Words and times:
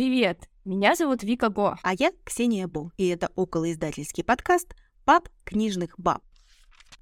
Привет! 0.00 0.48
Меня 0.64 0.94
зовут 0.94 1.22
Вика 1.22 1.50
Го. 1.50 1.76
А 1.82 1.92
я 1.92 2.10
Ксения 2.24 2.66
Бо, 2.66 2.90
и 2.96 3.06
это 3.08 3.30
околоиздательский 3.36 4.24
подкаст 4.24 4.74
«Пап 5.04 5.28
книжных 5.44 5.94
баб». 5.98 6.22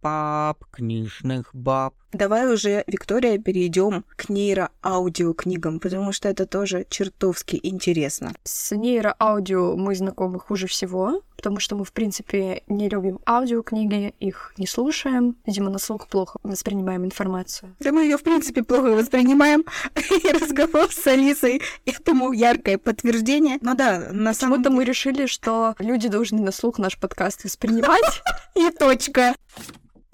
Пап 0.00 0.64
книжных 0.72 1.54
баб. 1.54 1.94
Давай 2.12 2.52
уже, 2.52 2.84
Виктория, 2.86 3.38
перейдем 3.38 4.04
к 4.16 4.28
нейроаудиокнигам, 4.28 5.80
потому 5.80 6.12
что 6.12 6.28
это 6.28 6.46
тоже 6.46 6.86
чертовски 6.90 7.58
интересно. 7.62 8.34
С 8.44 8.74
нейроаудио 8.74 9.76
мы 9.76 9.94
знакомы 9.94 10.38
хуже 10.38 10.66
всего, 10.66 11.22
потому 11.36 11.60
что 11.60 11.76
мы, 11.76 11.84
в 11.84 11.92
принципе, 11.92 12.62
не 12.66 12.88
любим 12.88 13.20
аудиокниги, 13.26 14.14
их 14.20 14.52
не 14.58 14.66
слушаем. 14.66 15.36
Видимо, 15.46 15.70
на 15.70 15.78
слух 15.78 16.08
плохо 16.08 16.38
воспринимаем 16.42 17.04
информацию. 17.04 17.74
Да 17.80 17.92
мы 17.92 18.02
ее, 18.02 18.18
в 18.18 18.22
принципе, 18.22 18.62
плохо 18.62 18.90
воспринимаем. 18.92 19.64
И 19.96 20.32
разговор 20.32 20.90
с 20.90 21.06
Алисой 21.06 21.62
этому 21.86 22.32
яркое 22.32 22.76
подтверждение. 22.78 23.58
Ну 23.60 23.74
да, 23.74 24.08
на 24.12 24.34
самом 24.34 24.58
Почему-то 24.58 24.76
мы 24.76 24.84
решили, 24.84 25.26
что 25.26 25.76
люди 25.78 26.08
должны 26.08 26.40
на 26.40 26.50
слух 26.50 26.78
наш 26.78 26.98
подкаст 26.98 27.44
воспринимать. 27.44 28.22
И 28.56 28.70
точка. 28.70 29.36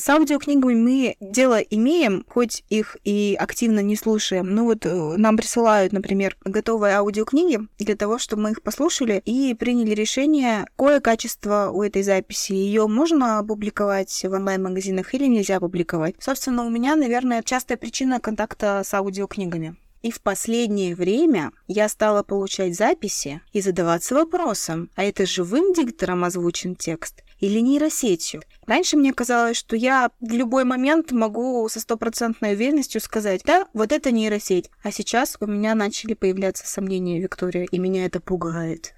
С 0.04 0.08
аудиокнигами 0.10 0.74
мы 0.74 1.16
дело 1.18 1.58
имеем, 1.60 2.26
хоть 2.28 2.62
их 2.68 2.98
и 3.04 3.34
активно 3.40 3.80
не 3.80 3.96
слушаем. 3.96 4.54
Ну 4.54 4.64
вот 4.64 4.84
э, 4.84 4.92
нам 5.16 5.38
присылают, 5.38 5.94
например, 5.94 6.36
готовые 6.44 6.96
аудиокниги 6.96 7.60
для 7.78 7.96
того, 7.96 8.18
чтобы 8.18 8.42
мы 8.42 8.50
их 8.50 8.62
послушали 8.62 9.22
и 9.24 9.54
приняли 9.54 9.94
решение, 9.94 10.66
какое 10.77 11.00
качество 11.00 11.70
у 11.72 11.82
этой 11.82 12.02
записи. 12.02 12.52
Ее 12.52 12.86
можно 12.86 13.38
опубликовать 13.38 14.12
в 14.22 14.30
онлайн-магазинах 14.30 15.14
или 15.14 15.24
нельзя 15.24 15.56
опубликовать. 15.56 16.16
Собственно, 16.18 16.66
у 16.66 16.68
меня, 16.68 16.96
наверное, 16.96 17.42
частая 17.42 17.78
причина 17.78 18.20
контакта 18.20 18.82
с 18.84 18.92
аудиокнигами. 18.92 19.74
И 20.02 20.10
в 20.10 20.20
последнее 20.20 20.94
время 20.94 21.50
я 21.66 21.88
стала 21.88 22.22
получать 22.22 22.77
записи 22.77 23.41
и 23.55 23.62
задаваться 23.62 24.14
вопросом, 24.14 24.91
а 24.96 25.02
это 25.02 25.24
живым 25.24 25.72
диктором 25.72 26.25
озвучен 26.25 26.77
текст 26.77 27.23
или 27.40 27.58
нейросетью. 27.60 28.42
Раньше 28.66 28.96
мне 28.96 29.12
казалось, 29.12 29.56
что 29.56 29.77
я 29.77 30.10
в 30.20 30.32
любой 30.32 30.64
момент 30.64 31.12
могу 31.12 31.68
со 31.68 31.80
стопроцентной 31.80 32.54
уверенностью 32.54 33.00
сказать, 33.00 33.42
да, 33.44 33.66
вот 33.74 33.92
это 33.92 34.10
нейросеть. 34.10 34.70
А 34.82 34.91
сейчас 34.91 35.36
у 35.41 35.46
меня 35.46 35.74
начали 35.74 36.14
появляться 36.14 36.66
сомнения, 36.66 37.20
Виктория, 37.20 37.66
и 37.70 37.78
меня 37.78 38.06
это 38.06 38.20
пугает. 38.20 38.94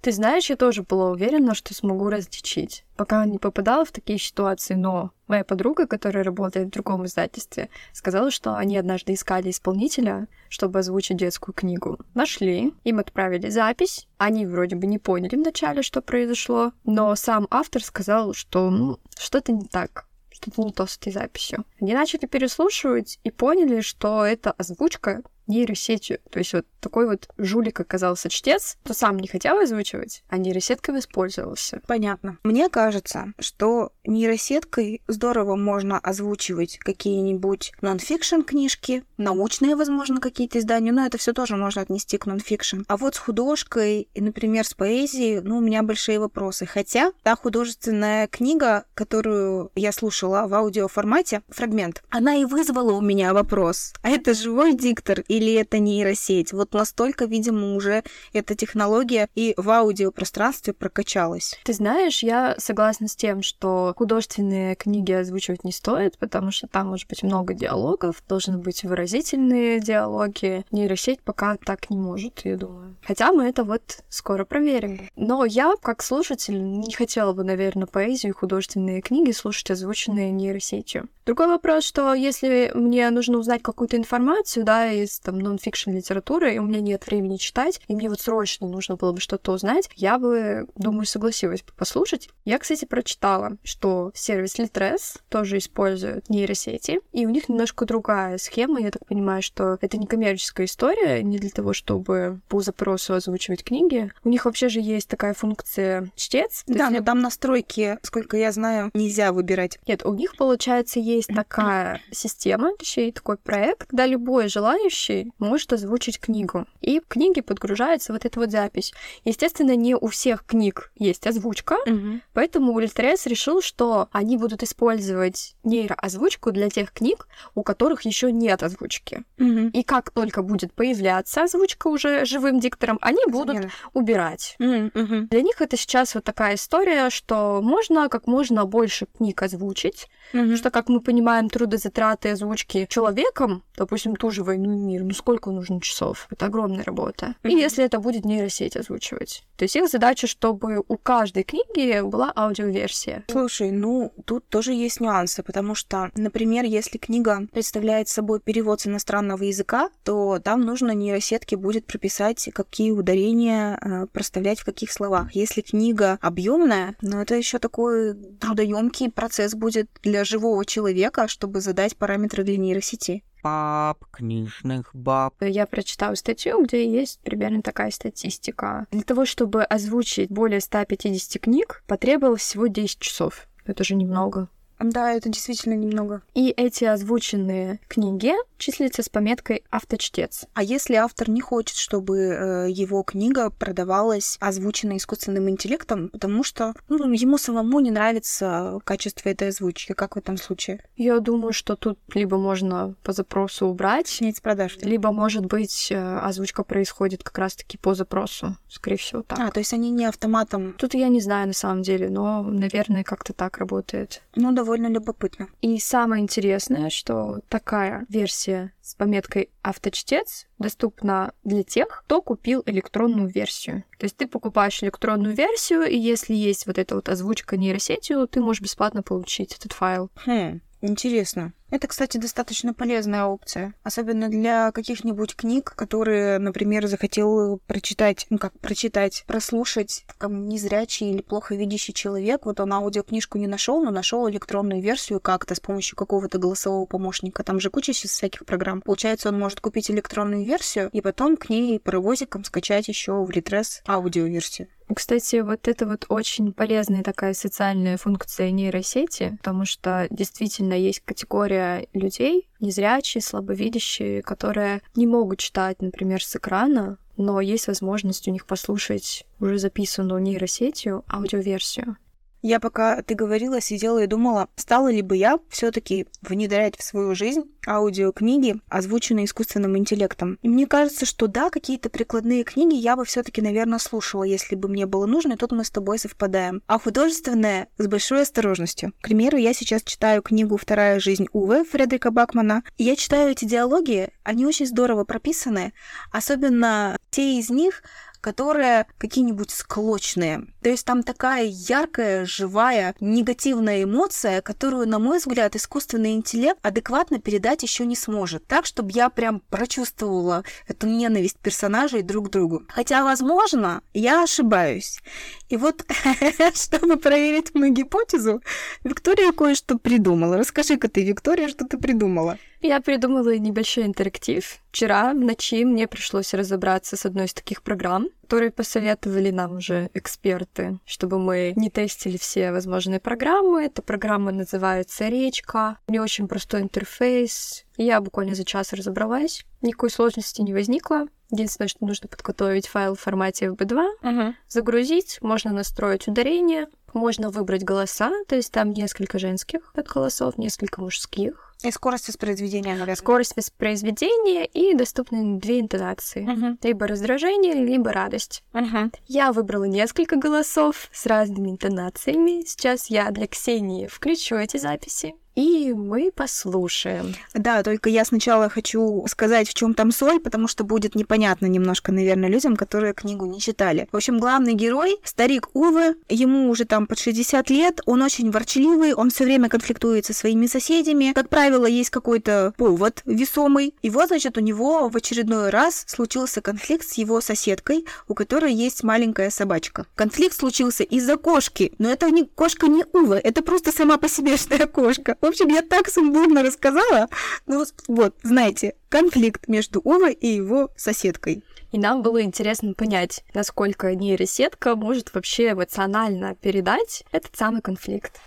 Ты 0.00 0.12
знаешь, 0.12 0.50
я 0.50 0.56
тоже 0.56 0.82
была 0.82 1.10
уверена, 1.10 1.54
что 1.54 1.74
смогу 1.74 2.08
различить. 2.08 2.84
Пока 2.96 3.24
не 3.26 3.38
попадала 3.38 3.84
в 3.84 3.92
такие 3.92 4.18
ситуации, 4.18 4.74
но 4.74 5.10
моя 5.26 5.44
подруга, 5.44 5.86
которая 5.86 6.22
работает 6.22 6.68
в 6.68 6.70
другом 6.70 7.04
издательстве, 7.06 7.70
сказала, 7.92 8.30
что 8.30 8.56
они 8.56 8.76
однажды 8.76 9.14
искали 9.14 9.50
исполнителя, 9.50 10.28
чтобы 10.48 10.78
озвучить 10.78 11.16
детскую 11.16 11.54
книгу. 11.54 11.98
Нашли, 12.14 12.72
им 12.84 12.98
отправили 12.98 13.48
запись. 13.48 14.06
Они 14.18 14.46
вроде 14.46 14.76
бы 14.76 14.86
не 14.86 14.98
поняли 14.98 15.34
вначале, 15.34 15.82
что 15.82 16.00
произошло, 16.02 16.72
но 16.84 17.14
сам 17.16 17.48
автор 17.50 17.82
сказал, 17.82 18.32
что 18.32 18.70
ну, 18.70 18.98
что-то 19.18 19.52
не 19.52 19.66
так 19.66 20.06
что-то 20.36 20.62
не 20.62 20.72
то 20.72 20.86
с 20.86 20.98
этой 20.98 21.12
записью. 21.12 21.64
Они 21.80 21.94
начали 21.94 22.26
переслушивать 22.26 23.18
и 23.24 23.30
поняли, 23.30 23.80
что 23.80 24.24
это 24.24 24.52
озвучка 24.52 25.22
нейросетью. 25.46 26.18
То 26.30 26.38
есть 26.38 26.52
вот 26.52 26.66
такой 26.80 27.06
вот 27.06 27.28
жулик 27.36 27.80
оказался 27.80 28.28
чтец, 28.28 28.78
кто 28.84 28.94
сам 28.94 29.18
не 29.18 29.28
хотел 29.28 29.58
озвучивать, 29.58 30.22
а 30.28 30.38
нейросеткой 30.38 30.94
воспользовался. 30.94 31.80
Понятно. 31.86 32.38
Мне 32.44 32.68
кажется, 32.68 33.32
что 33.38 33.92
нейросеткой 34.04 35.02
здорово 35.08 35.56
можно 35.56 35.98
озвучивать 35.98 36.78
какие-нибудь 36.78 37.72
нонфикшн 37.80 38.42
книжки, 38.42 39.04
научные, 39.16 39.76
возможно, 39.76 40.20
какие-то 40.20 40.58
издания, 40.58 40.92
но 40.92 41.06
это 41.06 41.18
все 41.18 41.32
тоже 41.32 41.56
можно 41.56 41.82
отнести 41.82 42.18
к 42.18 42.26
нонфикшн. 42.26 42.82
А 42.88 42.96
вот 42.96 43.14
с 43.14 43.18
художкой 43.18 44.08
и, 44.14 44.20
например, 44.20 44.66
с 44.66 44.74
поэзией, 44.74 45.40
ну, 45.40 45.58
у 45.58 45.60
меня 45.60 45.82
большие 45.82 46.18
вопросы. 46.18 46.66
Хотя 46.66 47.12
та 47.22 47.34
художественная 47.36 48.28
книга, 48.28 48.84
которую 48.94 49.70
я 49.74 49.92
слушала 49.92 50.46
в 50.46 50.54
аудиоформате, 50.54 51.42
фрагмент, 51.48 52.02
она 52.10 52.36
и 52.36 52.44
вызвала 52.44 52.92
у 52.92 53.00
меня 53.00 53.34
вопрос. 53.34 53.92
А 54.02 54.10
это 54.10 54.34
живой 54.34 54.74
диктор 54.74 55.24
или 55.36 55.54
это 55.54 55.78
нейросеть? 55.78 56.52
Вот 56.52 56.72
настолько, 56.72 57.26
видимо, 57.26 57.74
уже 57.74 58.02
эта 58.32 58.54
технология 58.54 59.28
и 59.34 59.54
в 59.56 59.68
аудиопространстве 59.70 60.72
прокачалась. 60.72 61.58
Ты 61.64 61.72
знаешь, 61.72 62.22
я 62.22 62.54
согласна 62.58 63.08
с 63.08 63.16
тем, 63.16 63.42
что 63.42 63.94
художественные 63.96 64.74
книги 64.74 65.12
озвучивать 65.12 65.64
не 65.64 65.72
стоит, 65.72 66.18
потому 66.18 66.50
что 66.50 66.66
там 66.66 66.88
может 66.88 67.08
быть 67.08 67.22
много 67.22 67.54
диалогов, 67.54 68.22
должны 68.28 68.58
быть 68.58 68.84
выразительные 68.84 69.80
диалоги. 69.80 70.64
Нейросеть 70.70 71.20
пока 71.20 71.56
так 71.56 71.90
не 71.90 71.96
может, 71.96 72.40
я 72.44 72.56
думаю. 72.56 72.96
Хотя 73.06 73.32
мы 73.32 73.44
это 73.44 73.64
вот 73.64 74.04
скоро 74.08 74.44
проверим. 74.44 75.08
Но 75.16 75.44
я, 75.44 75.74
как 75.80 76.02
слушатель, 76.02 76.62
не 76.62 76.92
хотела 76.92 77.32
бы, 77.32 77.44
наверное, 77.44 77.86
поэзию 77.86 78.32
и 78.32 78.36
художественные 78.36 79.00
книги 79.02 79.32
слушать 79.32 79.70
озвученные 79.70 80.30
нейросетью. 80.30 81.08
Другой 81.26 81.48
вопрос, 81.48 81.84
что 81.84 82.14
если 82.14 82.70
мне 82.74 83.10
нужно 83.10 83.38
узнать 83.38 83.62
какую-то 83.62 83.96
информацию, 83.96 84.64
да, 84.64 84.92
из 84.92 85.18
там 85.26 85.40
нон-фикшн 85.40 85.90
литературы, 85.90 86.54
и 86.54 86.58
у 86.58 86.62
меня 86.62 86.80
нет 86.80 87.06
времени 87.06 87.36
читать, 87.36 87.80
и 87.88 87.94
мне 87.94 88.08
вот 88.08 88.20
срочно 88.20 88.68
нужно 88.68 88.94
было 88.96 89.12
бы 89.12 89.20
что-то 89.20 89.52
узнать, 89.52 89.90
я 89.96 90.18
бы, 90.18 90.66
думаю, 90.76 91.04
согласилась 91.04 91.62
бы 91.62 91.72
послушать. 91.76 92.28
Я, 92.44 92.58
кстати, 92.58 92.84
прочитала, 92.84 93.56
что 93.64 94.12
сервис 94.14 94.58
Litres 94.58 95.18
тоже 95.28 95.58
использует 95.58 96.28
нейросети, 96.30 97.00
и 97.12 97.26
у 97.26 97.30
них 97.30 97.48
немножко 97.48 97.84
другая 97.84 98.38
схема. 98.38 98.80
Я 98.80 98.92
так 98.92 99.04
понимаю, 99.04 99.42
что 99.42 99.78
это 99.80 99.96
не 99.98 100.06
коммерческая 100.06 100.66
история, 100.66 101.22
не 101.22 101.38
для 101.38 101.50
того, 101.50 101.72
чтобы 101.72 102.40
по 102.48 102.60
запросу 102.60 103.14
озвучивать 103.14 103.64
книги. 103.64 104.12
У 104.22 104.28
них 104.28 104.44
вообще 104.44 104.68
же 104.68 104.80
есть 104.80 105.08
такая 105.08 105.34
функция 105.34 106.08
чтец. 106.14 106.62
Да, 106.68 106.90
но 106.90 107.02
там 107.02 107.20
настройки, 107.20 107.98
сколько 108.02 108.36
я 108.36 108.52
знаю, 108.52 108.90
нельзя 108.94 109.32
выбирать. 109.32 109.80
Нет, 109.88 110.04
у 110.04 110.14
них, 110.14 110.36
получается, 110.36 111.00
есть 111.00 111.28
такая 111.34 112.00
система, 112.12 112.76
точнее, 112.76 113.12
такой 113.12 113.36
проект, 113.38 113.88
когда 113.88 114.06
любой 114.06 114.48
желающий 114.48 115.15
может 115.38 115.72
озвучить 115.72 116.18
книгу. 116.20 116.66
И 116.80 117.00
в 117.00 117.06
книге 117.08 117.42
подгружается 117.42 118.12
вот 118.12 118.24
эта 118.24 118.38
вот 118.40 118.50
запись. 118.50 118.92
Естественно, 119.24 119.74
не 119.76 119.94
у 119.94 120.06
всех 120.08 120.44
книг 120.44 120.90
есть 120.96 121.26
озвучка, 121.26 121.76
Мгм. 121.86 122.22
поэтому 122.32 122.78
Литрес 122.78 123.26
решил, 123.26 123.62
что 123.62 124.08
они 124.12 124.36
будут 124.36 124.62
использовать 124.62 125.54
нейроозвучку 125.64 126.50
для 126.52 126.68
тех 126.70 126.92
книг, 126.92 127.28
у 127.54 127.62
которых 127.62 128.02
еще 128.02 128.32
нет 128.32 128.62
озвучки. 128.62 129.24
Мгм. 129.38 129.68
И 129.68 129.82
как 129.82 130.10
только 130.10 130.42
будет 130.42 130.72
появляться 130.72 131.42
озвучка 131.42 131.88
уже 131.88 132.24
живым 132.24 132.60
диктором, 132.60 132.98
они 133.00 133.20
будут 133.28 133.56
Понятно. 133.56 133.70
убирать. 133.92 134.56
Мгм. 134.58 135.28
Для 135.28 135.42
них 135.42 135.60
это 135.60 135.76
сейчас 135.76 136.14
вот 136.14 136.24
такая 136.24 136.54
история, 136.56 137.10
что 137.10 137.60
можно 137.62 138.08
как 138.08 138.26
можно 138.26 138.64
больше 138.64 139.06
книг 139.16 139.42
озвучить, 139.42 140.08
Мгм. 140.32 140.56
что, 140.56 140.70
как 140.70 140.88
мы 140.88 141.00
понимаем, 141.00 141.48
трудозатраты 141.48 142.30
озвучки 142.30 142.86
человеком, 142.88 143.62
допустим, 143.76 144.16
ту 144.16 144.30
же 144.30 144.42
«Войну 144.42 144.72
и 144.74 144.76
мир», 144.78 145.02
ну 145.06 145.14
сколько 145.14 145.50
нужно 145.50 145.80
часов? 145.80 146.26
Это 146.30 146.46
огромная 146.46 146.84
работа. 146.84 147.34
И 147.42 147.50
если 147.50 147.84
это 147.84 148.00
будет 148.00 148.24
нейросеть 148.24 148.76
озвучивать. 148.76 149.44
То 149.56 149.64
есть 149.64 149.76
их 149.76 149.88
задача, 149.88 150.26
чтобы 150.26 150.82
у 150.86 150.96
каждой 150.96 151.44
книги 151.44 152.00
была 152.02 152.32
аудиоверсия. 152.34 153.24
Слушай, 153.28 153.70
ну 153.70 154.12
тут 154.24 154.46
тоже 154.48 154.72
есть 154.72 155.00
нюансы, 155.00 155.42
потому 155.42 155.74
что, 155.74 156.10
например, 156.14 156.64
если 156.64 156.98
книга 156.98 157.46
представляет 157.52 158.08
собой 158.08 158.40
перевод 158.40 158.80
с 158.80 158.86
иностранного 158.86 159.44
языка, 159.44 159.90
то 160.04 160.38
там 160.38 160.62
нужно 160.62 160.92
нейросетке 160.92 161.56
будет 161.56 161.86
прописать, 161.86 162.50
какие 162.52 162.90
ударения 162.90 163.78
э, 163.80 164.06
проставлять 164.12 164.60
в 164.60 164.64
каких 164.64 164.92
словах. 164.92 165.34
Если 165.34 165.62
книга 165.62 166.18
объемная, 166.20 166.94
ну 167.00 167.20
это 167.20 167.34
еще 167.34 167.58
такой 167.58 168.14
трудоемкий 168.40 169.10
процесс 169.10 169.54
будет 169.54 169.88
для 170.02 170.24
живого 170.24 170.64
человека, 170.64 171.28
чтобы 171.28 171.60
задать 171.60 171.96
параметры 171.96 172.44
для 172.44 172.56
нейросети. 172.56 173.22
Пап 173.42 174.04
книжных 174.10 174.90
баб. 174.94 175.34
Я 175.40 175.66
прочитала 175.66 176.14
статью, 176.14 176.64
где 176.64 176.90
есть 176.90 177.20
примерно 177.20 177.62
такая 177.62 177.90
статистика. 177.90 178.86
Для 178.90 179.02
того, 179.02 179.24
чтобы 179.24 179.62
озвучить 179.62 180.30
более 180.30 180.60
150 180.60 181.40
книг, 181.42 181.82
потребовалось 181.86 182.42
всего 182.42 182.66
10 182.66 182.98
часов. 182.98 183.46
Это 183.64 183.84
же 183.84 183.94
немного. 183.94 184.48
Да, 184.78 185.12
это 185.12 185.28
действительно 185.28 185.74
немного. 185.74 186.22
И 186.34 186.52
эти 186.56 186.84
озвученные 186.84 187.80
книги 187.88 188.32
числятся 188.58 189.02
с 189.02 189.08
пометкой 189.08 189.62
«авточтец». 189.70 190.46
А 190.54 190.62
если 190.62 190.94
автор 190.94 191.28
не 191.30 191.40
хочет, 191.40 191.76
чтобы 191.76 192.18
э, 192.18 192.66
его 192.70 193.02
книга 193.02 193.50
продавалась 193.50 194.36
озвученной 194.40 194.96
искусственным 194.96 195.48
интеллектом, 195.50 196.08
потому 196.08 196.42
что 196.42 196.74
ну, 196.88 197.10
ему 197.12 197.38
самому 197.38 197.80
не 197.80 197.90
нравится 197.90 198.78
качество 198.84 199.28
этой 199.28 199.48
озвучки, 199.48 199.92
как 199.92 200.16
в 200.16 200.18
этом 200.18 200.36
случае? 200.36 200.80
Я 200.96 201.18
думаю, 201.20 201.52
что 201.52 201.76
тут 201.76 201.98
либо 202.14 202.38
можно 202.38 202.94
по 203.02 203.12
запросу 203.12 203.66
убрать, 203.66 204.08
Снять 204.08 204.36
с 204.36 204.40
продаж. 204.40 204.76
либо, 204.82 205.12
может 205.12 205.46
быть, 205.46 205.88
э, 205.90 206.18
озвучка 206.18 206.64
происходит 206.64 207.22
как 207.22 207.38
раз-таки 207.38 207.78
по 207.78 207.94
запросу. 207.94 208.56
Скорее 208.68 208.96
всего, 208.96 209.22
так. 209.22 209.38
А, 209.38 209.50
то 209.50 209.60
есть 209.60 209.72
они 209.72 209.90
не 209.90 210.06
автоматом. 210.06 210.74
Тут 210.74 210.94
я 210.94 211.08
не 211.08 211.20
знаю 211.20 211.48
на 211.48 211.52
самом 211.54 211.82
деле, 211.82 212.08
но, 212.08 212.42
наверное, 212.42 213.04
как-то 213.04 213.32
так 213.32 213.58
работает. 213.58 214.22
Ну, 214.34 214.52
довольно 214.66 214.88
любопытно. 214.88 215.48
И 215.60 215.78
самое 215.78 216.22
интересное, 216.22 216.90
что 216.90 217.40
такая 217.48 218.04
версия 218.08 218.72
с 218.82 218.96
пометкой 218.96 219.50
«Авточтец» 219.62 220.46
доступна 220.58 221.32
для 221.44 221.62
тех, 221.62 222.02
кто 222.04 222.20
купил 222.20 222.64
электронную 222.66 223.28
версию. 223.28 223.84
То 223.98 224.04
есть 224.06 224.16
ты 224.16 224.26
покупаешь 224.26 224.82
электронную 224.82 225.34
версию, 225.36 225.84
и 225.84 225.96
если 225.96 226.34
есть 226.34 226.66
вот 226.66 226.78
эта 226.78 226.96
вот 226.96 227.08
озвучка 227.08 227.56
нейросетью, 227.56 228.26
ты 228.26 228.40
можешь 228.40 228.62
бесплатно 228.62 229.04
получить 229.04 229.54
этот 229.54 229.72
файл. 229.72 230.10
Хм, 230.24 230.60
интересно. 230.86 231.52
Это, 231.68 231.88
кстати, 231.88 232.16
достаточно 232.18 232.72
полезная 232.72 233.24
опция, 233.24 233.74
особенно 233.82 234.28
для 234.28 234.70
каких-нибудь 234.70 235.34
книг, 235.34 235.74
которые, 235.74 236.38
например, 236.38 236.86
захотел 236.86 237.58
прочитать, 237.66 238.26
ну 238.30 238.38
как 238.38 238.58
прочитать, 238.60 239.24
прослушать 239.26 240.04
там, 240.18 240.48
незрячий 240.48 241.10
или 241.10 241.22
плохо 241.22 241.56
видящий 241.56 241.92
человек. 241.92 242.46
Вот 242.46 242.60
он 242.60 242.72
аудиокнижку 242.72 243.38
не 243.38 243.48
нашел, 243.48 243.82
но 243.82 243.90
нашел 243.90 244.30
электронную 244.30 244.80
версию 244.80 245.18
как-то 245.18 245.56
с 245.56 245.60
помощью 245.60 245.96
какого-то 245.96 246.38
голосового 246.38 246.86
помощника. 246.86 247.42
Там 247.42 247.58
же 247.58 247.70
куча 247.70 247.92
сейчас 247.92 248.12
всяких 248.12 248.46
программ. 248.46 248.80
Получается, 248.80 249.30
он 249.30 249.38
может 249.38 249.60
купить 249.60 249.90
электронную 249.90 250.44
версию 250.44 250.88
и 250.92 251.00
потом 251.00 251.36
к 251.36 251.48
ней 251.48 251.80
паровозиком 251.80 252.44
скачать 252.44 252.86
еще 252.86 253.24
в 253.24 253.30
Литрес 253.30 253.82
аудиоверсию. 253.88 254.68
Кстати, 254.94 255.36
вот 255.36 255.66
это 255.66 255.84
вот 255.86 256.06
очень 256.08 256.52
полезная 256.52 257.02
такая 257.02 257.34
социальная 257.34 257.96
функция 257.96 258.50
нейросети, 258.50 259.36
потому 259.38 259.64
что 259.64 260.06
действительно 260.10 260.74
есть 260.74 261.00
категория 261.00 261.88
людей, 261.92 262.48
незрячие, 262.60 263.20
слабовидящие, 263.20 264.22
которые 264.22 264.82
не 264.94 265.06
могут 265.06 265.40
читать, 265.40 265.82
например, 265.82 266.22
с 266.22 266.36
экрана, 266.36 266.98
но 267.16 267.40
есть 267.40 267.66
возможность 267.66 268.28
у 268.28 268.30
них 268.30 268.46
послушать 268.46 269.26
уже 269.40 269.58
записанную 269.58 270.22
нейросетью 270.22 271.04
аудиоверсию. 271.08 271.96
Я 272.46 272.60
пока 272.60 273.02
ты 273.02 273.16
говорила, 273.16 273.60
сидела 273.60 274.04
и 274.04 274.06
думала, 274.06 274.46
стала 274.54 274.86
ли 274.86 275.02
бы 275.02 275.16
я 275.16 275.40
все-таки 275.48 276.06
внедрять 276.22 276.78
в 276.78 276.82
свою 276.84 277.12
жизнь 277.16 277.42
аудиокниги, 277.66 278.60
озвученные 278.68 279.24
искусственным 279.24 279.76
интеллектом. 279.76 280.38
И 280.42 280.48
мне 280.48 280.68
кажется, 280.68 281.06
что 281.06 281.26
да, 281.26 281.50
какие-то 281.50 281.90
прикладные 281.90 282.44
книги 282.44 282.76
я 282.76 282.94
бы 282.94 283.04
все-таки, 283.04 283.42
наверное, 283.42 283.80
слушала, 283.80 284.22
если 284.22 284.54
бы 284.54 284.68
мне 284.68 284.86
было 284.86 285.06
нужно, 285.06 285.32
и 285.32 285.36
тут 285.36 285.50
мы 285.50 285.64
с 285.64 285.70
тобой 285.70 285.98
совпадаем. 285.98 286.62
А 286.68 286.78
художественное 286.78 287.66
с 287.78 287.88
большой 287.88 288.22
осторожностью. 288.22 288.92
К 289.00 289.02
примеру, 289.02 289.38
я 289.38 289.52
сейчас 289.52 289.82
читаю 289.82 290.22
книгу 290.22 290.56
«Вторая 290.56 291.00
жизнь 291.00 291.26
Уве» 291.32 291.64
Фредерика 291.64 292.12
Бакмана, 292.12 292.62
и 292.76 292.84
я 292.84 292.94
читаю 292.94 293.32
эти 293.32 293.44
диалоги, 293.44 294.10
они 294.22 294.46
очень 294.46 294.66
здорово 294.66 295.02
прописаны, 295.02 295.72
особенно 296.12 296.96
те 297.10 297.40
из 297.40 297.50
них, 297.50 297.82
которые 298.20 298.86
какие-нибудь 298.98 299.50
склочные. 299.50 300.46
То 300.62 300.70
есть 300.70 300.84
там 300.84 301.02
такая 301.02 301.44
яркая, 301.44 302.24
живая, 302.24 302.94
негативная 303.00 303.84
эмоция, 303.84 304.42
которую, 304.42 304.88
на 304.88 304.98
мой 304.98 305.18
взгляд, 305.18 305.56
искусственный 305.56 306.12
интеллект 306.12 306.58
адекватно 306.62 307.20
передать 307.20 307.62
еще 307.62 307.86
не 307.86 307.96
сможет. 307.96 308.46
Так, 308.46 308.66
чтобы 308.66 308.90
я 308.92 309.08
прям 309.08 309.40
прочувствовала 309.48 310.44
эту 310.66 310.86
ненависть 310.86 311.38
персонажей 311.38 312.02
друг 312.02 312.28
к 312.28 312.30
другу. 312.30 312.62
Хотя, 312.68 313.04
возможно, 313.04 313.82
я 313.94 314.22
ошибаюсь. 314.22 315.00
И 315.48 315.56
вот, 315.56 315.84
чтобы 316.54 316.96
проверить 316.96 317.54
мою 317.54 317.72
гипотезу, 317.72 318.42
Виктория 318.84 319.32
кое-что 319.32 319.78
придумала. 319.78 320.36
Расскажи-ка 320.36 320.88
ты, 320.88 321.04
Виктория, 321.04 321.48
что 321.48 321.64
ты 321.64 321.78
придумала. 321.78 322.38
Я 322.60 322.80
придумала 322.80 323.36
небольшой 323.36 323.84
интерактив. 323.84 324.58
Вчера 324.70 325.12
в 325.12 325.16
ночи 325.16 325.64
мне 325.64 325.86
пришлось 325.86 326.34
разобраться 326.34 326.96
с 326.96 327.06
одной 327.06 327.26
из 327.26 327.34
таких 327.34 327.62
программ, 327.62 328.08
которые 328.22 328.50
посоветовали 328.50 329.30
нам 329.30 329.56
уже 329.56 329.90
эксперты, 329.94 330.80
чтобы 330.84 331.18
мы 331.18 331.52
не 331.56 331.70
тестили 331.70 332.16
все 332.16 332.50
возможные 332.50 332.98
программы. 332.98 333.64
Эта 333.64 333.82
программа 333.82 334.32
называется 334.32 335.08
«Речка». 335.08 335.78
У 335.86 335.92
нее 335.92 336.02
очень 336.02 336.26
простой 336.26 336.62
интерфейс. 336.62 337.64
Я 337.76 338.00
буквально 338.00 338.34
за 338.34 338.44
час 338.44 338.72
разобралась. 338.72 339.44
Никакой 339.62 339.90
сложности 339.90 340.40
не 340.40 340.52
возникло. 340.52 341.06
Единственное, 341.30 341.68
что 341.68 341.84
нужно 341.84 342.08
подготовить 342.08 342.68
файл 342.68 342.94
в 342.94 343.00
формате 343.00 343.46
FB2, 343.46 343.86
uh-huh. 344.02 344.34
загрузить, 344.48 345.18
можно 345.22 345.52
настроить 345.52 346.06
ударение, 346.06 346.68
можно 346.94 347.30
выбрать 347.30 347.64
голоса, 347.64 348.12
то 348.28 348.36
есть 348.36 348.52
там 348.52 348.72
несколько 348.72 349.18
женских 349.18 349.72
голосов, 349.74 350.38
несколько 350.38 350.80
мужских. 350.80 351.45
И 351.62 351.70
скорость 351.70 352.08
воспроизведения, 352.08 352.72
наверное. 352.72 352.96
Скорость 352.96 353.36
воспроизведения 353.36 354.44
и 354.44 354.74
доступны 354.74 355.38
две 355.38 355.60
интонации. 355.60 356.26
Uh-huh. 356.26 356.56
Либо 356.62 356.86
раздражение, 356.86 357.54
либо 357.54 357.92
радость. 357.92 358.42
Uh-huh. 358.52 358.92
Я 359.06 359.32
выбрала 359.32 359.64
несколько 359.64 360.16
голосов 360.16 360.88
с 360.92 361.06
разными 361.06 361.50
интонациями. 361.50 362.44
Сейчас 362.46 362.90
я 362.90 363.10
для 363.10 363.26
Ксении 363.26 363.86
включу 363.86 364.36
эти 364.36 364.58
записи 364.58 365.14
и 365.36 365.74
мы 365.74 366.10
послушаем. 366.10 367.14
Да, 367.34 367.62
только 367.62 367.90
я 367.90 368.04
сначала 368.04 368.48
хочу 368.48 369.04
сказать, 369.06 369.48
в 369.48 369.54
чем 369.54 369.74
там 369.74 369.92
соль, 369.92 370.18
потому 370.18 370.48
что 370.48 370.64
будет 370.64 370.94
непонятно 370.94 371.46
немножко, 371.46 371.92
наверное, 371.92 372.30
людям, 372.30 372.56
которые 372.56 372.94
книгу 372.94 373.26
не 373.26 373.38
читали. 373.38 373.86
В 373.92 373.96
общем, 373.96 374.18
главный 374.18 374.54
герой, 374.54 374.96
старик 375.04 375.48
Уве, 375.52 375.94
ему 376.08 376.48
уже 376.48 376.64
там 376.64 376.86
под 376.86 376.98
60 376.98 377.50
лет, 377.50 377.80
он 377.84 378.02
очень 378.02 378.30
ворчливый, 378.30 378.94
он 378.94 379.10
все 379.10 379.24
время 379.24 379.50
конфликтует 379.50 380.06
со 380.06 380.14
своими 380.14 380.46
соседями. 380.46 381.12
Как 381.14 381.28
правило, 381.28 381.66
есть 381.66 381.90
какой-то 381.90 382.54
повод 382.56 383.02
весомый. 383.04 383.74
И 383.82 383.90
вот, 383.90 384.08
значит, 384.08 384.38
у 384.38 384.40
него 384.40 384.88
в 384.88 384.96
очередной 384.96 385.50
раз 385.50 385.84
случился 385.86 386.40
конфликт 386.40 386.88
с 386.88 386.94
его 386.94 387.20
соседкой, 387.20 387.84
у 388.08 388.14
которой 388.14 388.54
есть 388.54 388.82
маленькая 388.82 389.28
собачка. 389.28 389.84
Конфликт 389.96 390.34
случился 390.34 390.82
из-за 390.82 391.18
кошки, 391.18 391.74
но 391.78 391.90
это 391.90 392.10
не 392.10 392.24
кошка 392.24 392.68
не 392.68 392.84
Уве, 392.94 393.18
это 393.18 393.42
просто 393.42 393.70
сама 393.70 393.98
по 393.98 394.08
себе 394.08 394.36
что 394.38 394.66
кошка. 394.66 395.16
В 395.26 395.30
общем, 395.30 395.48
я 395.48 395.62
так 395.62 395.88
сумбурно 395.88 396.44
рассказала. 396.44 397.08
Ну 397.46 397.64
вот, 397.88 398.14
знаете, 398.22 398.76
конфликт 398.88 399.48
между 399.48 399.80
Увой 399.80 400.12
и 400.12 400.28
его 400.28 400.70
соседкой. 400.76 401.42
И 401.72 401.78
нам 401.78 402.02
было 402.02 402.22
интересно 402.22 402.74
понять, 402.74 403.24
насколько 403.34 403.92
нейросетка 403.92 404.76
может 404.76 405.12
вообще 405.12 405.50
эмоционально 405.50 406.36
передать 406.36 407.02
этот 407.10 407.34
самый 407.34 407.60
конфликт. 407.60 408.20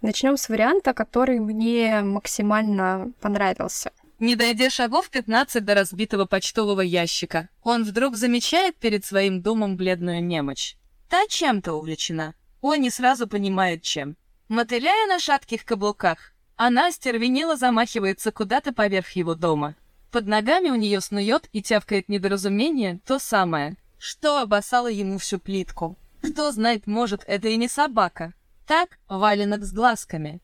Начнем 0.00 0.38
с 0.38 0.48
варианта, 0.48 0.94
который 0.94 1.38
мне 1.40 2.00
максимально 2.00 3.12
понравился. 3.20 3.90
Не 4.18 4.34
дойдя 4.34 4.70
шагов 4.70 5.10
15 5.10 5.62
до 5.62 5.74
разбитого 5.74 6.24
почтового 6.24 6.80
ящика, 6.80 7.50
он 7.62 7.84
вдруг 7.84 8.16
замечает 8.16 8.76
перед 8.76 9.04
своим 9.04 9.42
домом 9.42 9.76
бледную 9.76 10.24
немочь. 10.24 10.78
Та 11.10 11.26
чем-то 11.28 11.74
увлечена. 11.74 12.34
Он 12.62 12.80
не 12.80 12.88
сразу 12.88 13.26
понимает, 13.26 13.82
чем. 13.82 14.16
Мотыляя 14.48 15.06
на 15.06 15.18
шатких 15.18 15.64
каблуках, 15.64 16.32
она 16.56 16.88
остервенело 16.88 17.56
замахивается 17.56 18.32
куда-то 18.32 18.72
поверх 18.72 19.10
его 19.10 19.34
дома. 19.34 19.76
Под 20.10 20.26
ногами 20.26 20.68
у 20.68 20.74
нее 20.74 21.00
снует 21.00 21.48
и 21.52 21.62
тявкает 21.62 22.08
недоразумение 22.08 23.00
то 23.06 23.18
самое, 23.18 23.76
что 23.98 24.40
обоссало 24.40 24.88
ему 24.88 25.18
всю 25.18 25.38
плитку. 25.38 25.96
Кто 26.22 26.52
знает, 26.52 26.86
может, 26.86 27.24
это 27.26 27.48
и 27.48 27.56
не 27.56 27.68
собака. 27.68 28.34
Так, 28.66 28.98
валенок 29.08 29.64
с 29.64 29.72
глазками. 29.72 30.40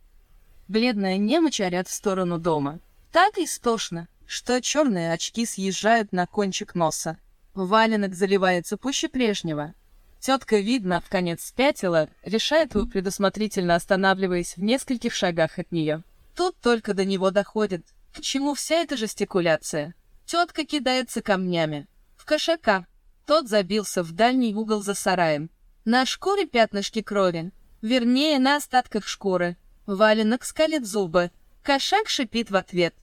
Бледная 0.69 1.17
немочь 1.19 1.61
орят 1.61 1.89
в 1.89 1.93
сторону 1.93 2.39
дома. 2.39 2.81
Так 3.13 3.39
истошно, 3.39 4.09
что 4.27 4.61
черные 4.61 5.13
очки 5.13 5.47
съезжают 5.47 6.13
на 6.13 6.27
кончик 6.27 6.75
носа. 6.75 7.19
Валенок 7.55 8.15
заливается 8.15 8.77
пуще 8.77 9.09
прежнего, 9.09 9.75
Тетка, 10.21 10.59
видно, 10.59 11.01
в 11.01 11.09
конец 11.09 11.45
спятила, 11.45 12.09
решает 12.23 12.75
его 12.75 12.87
предусмотрительно 12.87 13.77
останавливаясь 13.77 14.57
в 14.57 14.63
нескольких 14.63 15.15
шагах 15.15 15.59
от 15.59 15.71
нее. 15.73 16.03
Тут 16.35 16.57
только 16.61 16.95
до 16.95 17.05
него 17.05 17.31
доходит, 17.31 17.87
к 18.15 18.21
чему 18.21 18.55
вся 18.55 18.77
эта 18.77 18.97
жестикуляция. 18.97 19.95
Тетка 20.27 20.65
кидается 20.65 21.23
камнями. 21.23 21.87
В 22.17 22.25
кошака. 22.25 22.87
Тот 23.27 23.49
забился 23.49 24.03
в 24.03 24.13
дальний 24.13 24.55
угол 24.55 24.83
за 24.83 24.95
сараем. 24.95 25.51
На 25.85 26.05
шкуре 26.05 26.47
пятнышки 26.47 27.03
крови. 27.03 27.53
Вернее, 27.81 28.39
на 28.39 28.57
остатках 28.57 29.07
шкуры. 29.07 29.57
Валенок 29.87 30.45
скалит 30.45 30.87
зубы. 30.87 31.31
Кошак 31.63 32.09
шипит 32.09 32.51
в 32.51 32.57
ответ. 32.57 32.95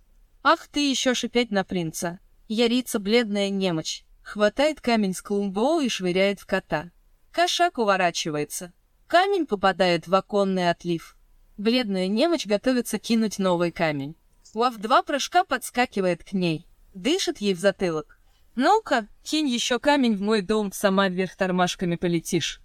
«Ах 0.44 0.68
ты 0.68 0.88
еще 0.90 1.16
шипеть 1.16 1.50
на 1.50 1.64
принца!» 1.64 2.20
Ярица 2.48 3.00
бледная 3.00 3.50
немочь. 3.50 4.04
Хватает 4.22 4.82
камень 4.82 5.16
с 5.16 5.22
клумбоу 5.22 5.80
и 5.80 5.90
швыряет 5.90 6.40
в 6.40 6.46
кота. 6.46 6.92
Кошак 7.36 7.80
уворачивается. 7.80 8.72
Камень 9.08 9.46
попадает 9.46 10.08
в 10.08 10.16
оконный 10.16 10.70
отлив. 10.70 11.18
Бледная 11.58 12.08
немочь 12.08 12.46
готовится 12.46 12.98
кинуть 12.98 13.40
новый 13.40 13.74
камень. 13.74 14.16
Лав 14.54 14.78
два 14.78 15.04
прыжка 15.04 15.44
подскакивает 15.44 16.24
к 16.24 16.32
ней. 16.32 16.66
Дышит 16.94 17.40
ей 17.40 17.54
в 17.54 17.60
затылок. 17.60 18.20
«Ну-ка, 18.56 19.10
кинь 19.22 19.50
еще 19.50 19.80
камень 19.80 20.16
в 20.16 20.22
мой 20.22 20.42
дом, 20.42 20.72
сама 20.72 21.10
вверх 21.10 21.36
тормашками 21.36 21.98
полетишь». 21.98 22.62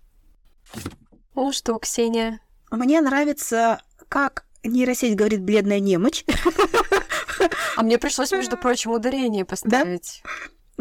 Ну 1.35 1.51
что, 1.51 1.77
Ксения? 1.81 2.39
Мне 2.71 3.01
нравится, 3.01 3.83
как 4.09 4.47
нейросеть 4.63 5.17
говорит 5.17 5.43
«бледная 5.43 5.81
немочь». 5.81 6.25
А 7.77 7.83
мне 7.83 7.99
пришлось, 7.99 8.31
между 8.31 8.57
прочим, 8.57 8.93
ударение 8.93 9.45
поставить. 9.45 10.23
Да? 10.23 10.31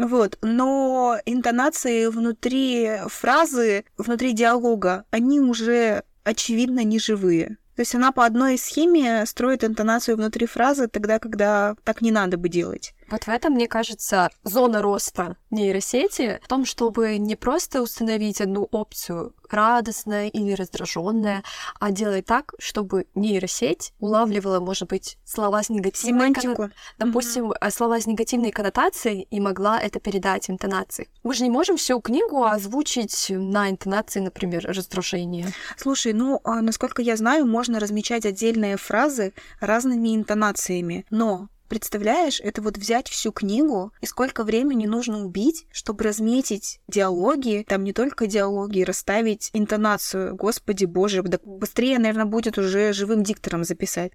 Вот, 0.00 0.38
но 0.40 1.18
интонации 1.26 2.06
внутри 2.06 2.90
фразы, 3.08 3.84
внутри 3.98 4.32
диалога, 4.32 5.04
они 5.10 5.40
уже 5.40 6.04
очевидно 6.24 6.84
не 6.84 6.98
живые. 6.98 7.58
То 7.76 7.82
есть 7.82 7.94
она 7.94 8.10
по 8.10 8.24
одной 8.24 8.56
схеме 8.56 9.24
строит 9.26 9.62
интонацию 9.62 10.16
внутри 10.16 10.46
фразы 10.46 10.88
тогда, 10.88 11.18
когда 11.18 11.74
так 11.84 12.00
не 12.00 12.10
надо 12.10 12.38
бы 12.38 12.48
делать. 12.48 12.94
Вот 13.10 13.24
в 13.24 13.28
этом, 13.28 13.54
мне 13.54 13.66
кажется, 13.66 14.30
зона 14.44 14.82
роста 14.82 15.36
нейросети 15.50 16.40
в 16.42 16.48
том, 16.48 16.64
чтобы 16.64 17.18
не 17.18 17.34
просто 17.34 17.82
установить 17.82 18.40
одну 18.40 18.68
опцию 18.70 19.34
радостная 19.50 20.28
или 20.28 20.52
раздраженная, 20.52 21.42
а 21.80 21.90
делать 21.90 22.26
так, 22.26 22.54
чтобы 22.60 23.06
нейросеть 23.16 23.92
улавливала, 23.98 24.60
может 24.60 24.88
быть, 24.88 25.18
слова 25.24 25.60
с 25.62 25.68
негативной 25.70 26.28
Семантику. 26.28 26.62
конно- 26.62 26.72
допустим, 26.98 27.52
э, 27.52 27.70
слова 27.70 28.00
с 28.00 28.06
негативной 28.06 28.52
коннотацией 28.52 29.26
и 29.28 29.40
могла 29.40 29.80
это 29.80 29.98
передать 29.98 30.48
интонацией. 30.48 31.08
Мы 31.24 31.34
же 31.34 31.42
не 31.42 31.50
можем 31.50 31.76
всю 31.76 32.00
книгу 32.00 32.44
озвучить 32.44 33.26
на 33.30 33.70
интонации, 33.70 34.20
например, 34.20 34.66
раздражения. 34.66 35.52
Слушай, 35.76 36.12
ну, 36.12 36.40
а, 36.44 36.60
насколько 36.60 37.02
я 37.02 37.16
знаю, 37.16 37.44
можно 37.46 37.80
размечать 37.80 38.24
отдельные 38.26 38.76
фразы 38.76 39.32
разными 39.60 40.14
интонациями, 40.14 41.06
но 41.10 41.48
Представляешь, 41.70 42.40
это 42.40 42.62
вот 42.62 42.76
взять 42.76 43.08
всю 43.08 43.30
книгу 43.30 43.92
и 44.00 44.06
сколько 44.06 44.42
времени 44.42 44.86
нужно 44.86 45.24
убить, 45.24 45.66
чтобы 45.70 46.02
разметить 46.02 46.80
диалоги, 46.88 47.64
там 47.68 47.84
не 47.84 47.92
только 47.92 48.26
диалоги, 48.26 48.82
расставить 48.82 49.50
интонацию. 49.52 50.34
Господи 50.34 50.84
боже, 50.84 51.22
да 51.22 51.38
быстрее, 51.44 52.00
наверное, 52.00 52.24
будет 52.24 52.58
уже 52.58 52.92
живым 52.92 53.22
диктором 53.22 53.62
записать. 53.62 54.10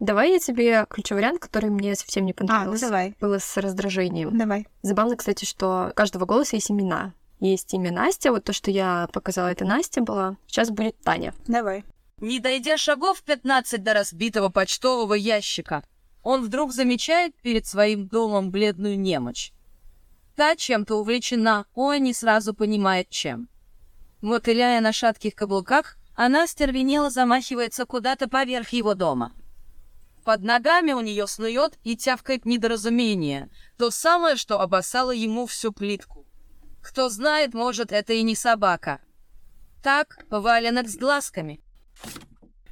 Давай 0.00 0.32
я 0.32 0.38
тебе 0.38 0.84
ключевой 0.90 1.22
вариант, 1.22 1.40
который 1.40 1.70
мне 1.70 1.94
совсем 1.94 2.26
не 2.26 2.32
А, 2.32 2.34
ну 2.42 2.46
понравился. 2.46 2.86
давай, 2.86 3.14
Было 3.22 3.38
с 3.38 3.56
раздражением. 3.56 4.36
давай. 4.36 4.66
Забавно, 4.82 5.16
кстати, 5.16 5.46
что 5.46 5.88
у 5.92 5.94
каждого 5.94 6.26
голоса 6.26 6.56
есть 6.56 6.70
имена. 6.70 7.14
Есть 7.40 7.72
имя 7.72 7.90
Настя, 7.90 8.32
вот 8.32 8.44
то, 8.44 8.52
что 8.52 8.70
я 8.70 9.08
показала, 9.14 9.48
это 9.48 9.64
Настя 9.64 10.02
была. 10.02 10.36
Сейчас 10.46 10.68
будет 10.68 11.00
Таня. 11.00 11.32
Давай. 11.46 11.84
Не 12.18 12.38
дойдя 12.38 12.76
шагов 12.76 13.22
15 13.22 13.82
до 13.82 13.94
разбитого 13.94 14.50
почтового 14.50 15.14
ящика, 15.14 15.82
он 16.22 16.42
вдруг 16.42 16.72
замечает 16.72 17.34
перед 17.42 17.66
своим 17.66 18.06
домом 18.06 18.50
бледную 18.50 18.98
немочь. 18.98 19.52
Та 20.36 20.56
чем-то 20.56 20.96
увлечена, 20.96 21.66
он 21.74 22.02
не 22.02 22.14
сразу 22.14 22.54
понимает, 22.54 23.10
чем. 23.10 23.48
Мотыляя 24.20 24.80
на 24.80 24.92
шатких 24.92 25.34
каблуках, 25.34 25.96
она 26.14 26.46
стервенело 26.46 27.10
замахивается 27.10 27.86
куда-то 27.86 28.28
поверх 28.28 28.70
его 28.70 28.94
дома. 28.94 29.32
Под 30.24 30.42
ногами 30.42 30.92
у 30.92 31.00
нее 31.00 31.26
снует 31.26 31.78
и 31.82 31.96
тявкает 31.96 32.44
недоразумение, 32.44 33.50
то 33.76 33.90
самое, 33.90 34.36
что 34.36 34.60
обоссало 34.60 35.10
ему 35.10 35.46
всю 35.46 35.72
плитку. 35.72 36.24
Кто 36.80 37.08
знает, 37.08 37.54
может, 37.54 37.90
это 37.90 38.12
и 38.12 38.22
не 38.22 38.36
собака. 38.36 39.00
Так, 39.82 40.24
валенок 40.30 40.88
с 40.88 40.96
глазками. 40.96 41.60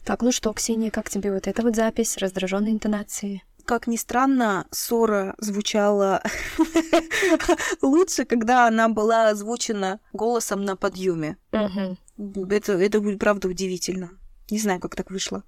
Так, 0.05 0.23
ну 0.23 0.33
что, 0.33 0.53
Ксения, 0.53 0.91
как 0.91 1.11
тебе 1.11 1.33
вот 1.33 1.47
эта 1.47 1.63
вот 1.63 1.77
запись 1.77 2.17
раздраженной 2.17 2.73
интонации? 2.73 3.43
Как 3.65 3.87
ни 3.87 3.97
странно, 3.97 4.67
ссора 4.71 5.35
звучала 5.39 6.23
лучше, 7.83 8.25
когда 8.25 8.67
она 8.67 8.89
была 8.89 9.29
озвучена 9.29 10.01
голосом 10.13 10.65
на 10.65 10.77
подъеме. 10.77 11.37
Это, 11.53 12.73
это 12.73 13.01
будет 13.01 13.19
правда 13.19 13.49
удивительно. 13.49 14.11
Не 14.51 14.59
знаю, 14.59 14.81
как 14.81 14.97
так 14.97 15.11
вышло. 15.11 15.45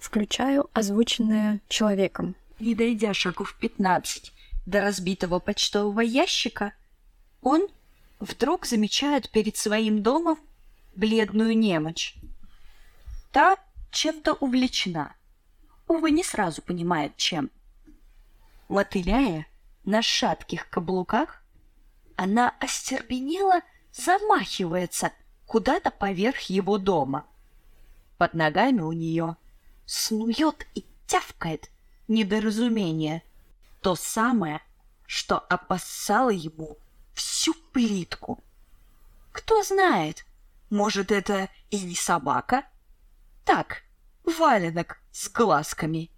Включаю 0.00 0.68
озвученное 0.72 1.60
человеком. 1.68 2.34
Не 2.58 2.74
дойдя 2.74 3.14
шагов 3.14 3.56
15 3.60 4.32
до 4.64 4.80
разбитого 4.80 5.38
почтового 5.38 6.00
ящика, 6.00 6.72
он 7.42 7.68
вдруг 8.18 8.66
замечает 8.66 9.30
перед 9.30 9.56
своим 9.56 10.02
домом 10.02 10.38
бледную 10.96 11.56
немочь. 11.56 12.16
Та 13.36 13.58
чем-то 13.90 14.32
увлечена. 14.32 15.14
Увы, 15.88 16.10
не 16.10 16.24
сразу 16.24 16.62
понимает, 16.62 17.18
чем. 17.18 17.50
Мотыляя 18.66 19.46
на 19.84 20.00
шатких 20.00 20.70
каблуках, 20.70 21.42
она 22.16 22.54
остервенело 22.60 23.60
замахивается 23.92 25.12
куда-то 25.44 25.90
поверх 25.90 26.48
его 26.48 26.78
дома. 26.78 27.26
Под 28.16 28.32
ногами 28.32 28.80
у 28.80 28.92
нее 28.92 29.36
снует 29.84 30.66
и 30.74 30.86
тявкает 31.06 31.68
недоразумение. 32.08 33.22
То 33.82 33.96
самое, 33.96 34.62
что 35.06 35.40
опасало 35.40 36.30
ему 36.30 36.78
всю 37.12 37.52
плитку. 37.52 38.42
Кто 39.30 39.62
знает, 39.62 40.24
может, 40.70 41.12
это 41.12 41.50
и 41.68 41.82
не 41.82 41.96
собака? 41.96 42.64
Так, 43.46 43.84
валенок 44.24 44.98
с 45.12 45.28
глазками. 45.28 46.10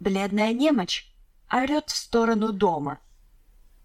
Бледная 0.00 0.54
немочь 0.54 1.14
орет 1.52 1.90
в 1.90 1.96
сторону 1.96 2.50
дома. 2.50 2.98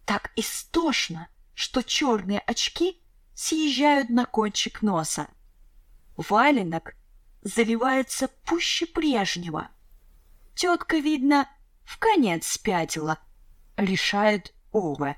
Так 0.06 0.32
истошно, 0.38 1.28
что 1.54 1.84
черные 1.84 2.40
очки 2.40 3.02
съезжают 3.36 4.10
на 4.10 4.26
кончик 4.26 4.82
носа. 4.82 5.28
Валенок 6.16 6.96
заливается 7.42 8.30
пуще 8.46 8.86
прежнего. 8.86 9.68
Тетка, 10.56 10.96
видно, 10.96 11.50
в 11.84 12.00
конец 12.00 12.48
спятила, 12.48 13.20
решает 13.76 14.54
Уве, 14.72 15.18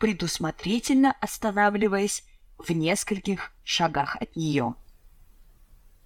предусмотрительно 0.00 1.12
останавливаясь 1.20 2.24
в 2.58 2.72
нескольких 2.72 3.52
шагах 3.62 4.16
от 4.16 4.34
нее. 4.34 4.74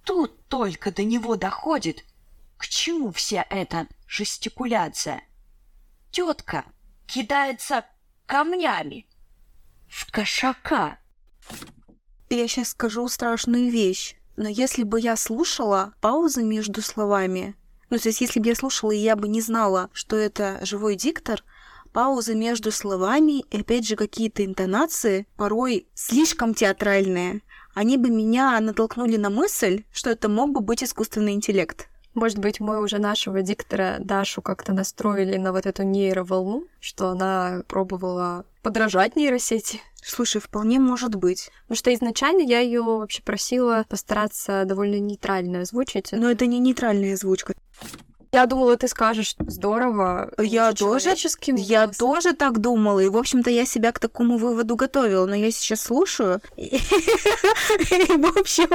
Тут 0.05 0.47
только 0.47 0.91
до 0.91 1.03
него 1.03 1.35
доходит, 1.35 2.05
к 2.57 2.67
чему 2.67 3.11
вся 3.11 3.45
эта 3.49 3.87
жестикуляция. 4.07 5.23
Тетка 6.11 6.65
кидается 7.07 7.85
камнями 8.27 9.07
в 9.87 10.09
кошака. 10.11 10.99
Я 12.29 12.47
сейчас 12.47 12.69
скажу 12.69 13.07
страшную 13.07 13.69
вещь. 13.69 14.15
Но 14.37 14.49
если 14.49 14.83
бы 14.83 14.99
я 14.99 15.15
слушала 15.15 15.93
паузы 16.01 16.43
между 16.43 16.81
словами, 16.81 17.55
ну, 17.89 17.97
то 17.97 18.09
есть 18.09 18.21
если 18.21 18.39
бы 18.39 18.47
я 18.47 18.55
слушала, 18.55 18.91
и 18.91 18.97
я 18.97 19.15
бы 19.15 19.27
не 19.27 19.41
знала, 19.41 19.89
что 19.93 20.17
это 20.17 20.59
живой 20.63 20.95
диктор, 20.95 21.43
паузы 21.93 22.35
между 22.35 22.71
словами 22.71 23.39
и, 23.39 23.61
опять 23.61 23.87
же, 23.87 23.95
какие-то 23.95 24.43
интонации, 24.43 25.27
порой 25.37 25.87
слишком 25.93 26.53
театральные, 26.53 27.41
они 27.75 27.97
бы 27.97 28.09
меня 28.09 28.59
натолкнули 28.59 29.17
на 29.17 29.29
мысль, 29.29 29.83
что 29.91 30.09
это 30.09 30.29
мог 30.29 30.51
бы 30.51 30.61
быть 30.61 30.83
искусственный 30.83 31.33
интеллект. 31.33 31.89
Может 32.13 32.39
быть, 32.39 32.61
мы 32.61 32.81
уже 32.81 32.97
нашего 32.97 33.41
диктора 33.41 33.97
Дашу 33.99 34.41
как-то 34.41 34.71
настроили 34.71 35.35
на 35.35 35.51
вот 35.51 35.65
эту 35.65 35.83
нейроволну, 35.83 36.63
что 36.79 37.09
она 37.09 37.63
пробовала 37.67 38.45
подражать 38.63 39.17
нейросети. 39.17 39.81
Слушай, 40.01 40.39
вполне 40.39 40.79
может 40.79 41.15
быть. 41.15 41.51
Потому 41.63 41.77
что 41.77 41.93
изначально 41.93 42.41
я 42.41 42.61
ее 42.61 42.81
вообще 42.81 43.21
просила 43.21 43.85
постараться 43.89 44.63
довольно 44.65 44.97
нейтрально 44.99 45.61
озвучить. 45.61 46.13
Но 46.13 46.31
это 46.31 46.45
не 46.45 46.59
нейтральная 46.59 47.15
озвучка. 47.15 47.53
Я 48.35 48.47
думала, 48.47 48.75
ты 48.75 48.89
скажешь 48.89 49.35
здорово. 49.39 50.29
Я 50.37 50.71
тоже- 50.73 51.09
Я 51.61 51.87
тоже 51.87 52.33
так 52.33 52.59
думала, 52.59 52.99
и, 52.99 53.07
в 53.07 53.15
общем-то, 53.15 53.49
я 53.49 53.65
себя 53.65 53.93
к 53.93 53.99
такому 53.99 54.37
выводу 54.37 54.75
готовила, 54.75 55.25
но 55.25 55.35
я 55.35 55.51
сейчас 55.51 55.81
слушаю, 55.83 56.41
и, 56.57 56.77
в 58.17 58.37
общем, 58.37 58.67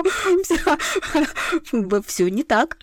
все 2.06 2.30
не 2.30 2.42
так, 2.42 2.78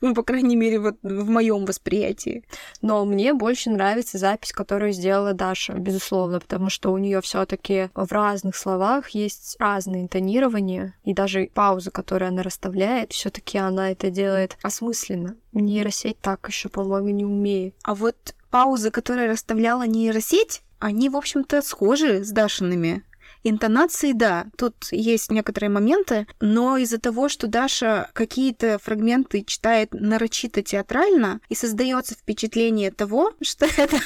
по 0.16 0.22
крайней 0.24 0.56
мере, 0.56 0.80
вот 0.80 0.96
в 1.02 1.30
моем 1.30 1.64
восприятии. 1.66 2.44
Но 2.82 3.04
мне 3.04 3.32
больше 3.32 3.70
нравится 3.70 4.18
запись, 4.18 4.50
которую 4.50 4.90
сделала 4.92 5.34
Даша, 5.34 5.74
безусловно, 5.74 6.40
потому 6.40 6.68
что 6.68 6.90
у 6.92 6.98
нее 6.98 7.20
все-таки 7.20 7.90
в 7.94 8.10
разных 8.10 8.56
словах 8.56 9.10
есть 9.10 9.54
разные 9.60 10.02
интонирования, 10.02 10.94
и 11.04 11.14
даже 11.14 11.48
паузы, 11.54 11.92
которые 11.92 12.30
она 12.30 12.42
расставляет, 12.42 13.12
все-таки 13.12 13.56
она 13.58 13.92
это 13.92 14.10
делает 14.10 14.56
осмысленно. 14.64 15.36
Нейросеть 15.52 16.20
так 16.20 16.46
еще, 16.48 16.68
по-моему, 16.68 17.08
не 17.10 17.24
умеет. 17.24 17.74
А 17.82 17.94
вот 17.94 18.34
паузы, 18.50 18.90
которые 18.90 19.30
расставляла 19.30 19.86
нейросеть, 19.86 20.62
они, 20.78 21.08
в 21.08 21.16
общем-то, 21.16 21.62
схожи 21.62 22.24
с 22.24 22.30
Дашиными. 22.30 23.04
Интонации, 23.44 24.12
да, 24.12 24.46
тут 24.56 24.74
есть 24.90 25.30
некоторые 25.30 25.70
моменты, 25.70 26.26
но 26.40 26.76
из-за 26.76 26.98
того, 26.98 27.28
что 27.28 27.46
Даша 27.46 28.10
какие-то 28.12 28.78
фрагменты 28.78 29.44
читает 29.44 29.90
нарочито 29.92 30.62
театрально, 30.62 31.40
и 31.48 31.54
создается 31.54 32.14
впечатление 32.14 32.90
того, 32.90 33.32
что 33.40 33.66
это 33.76 33.96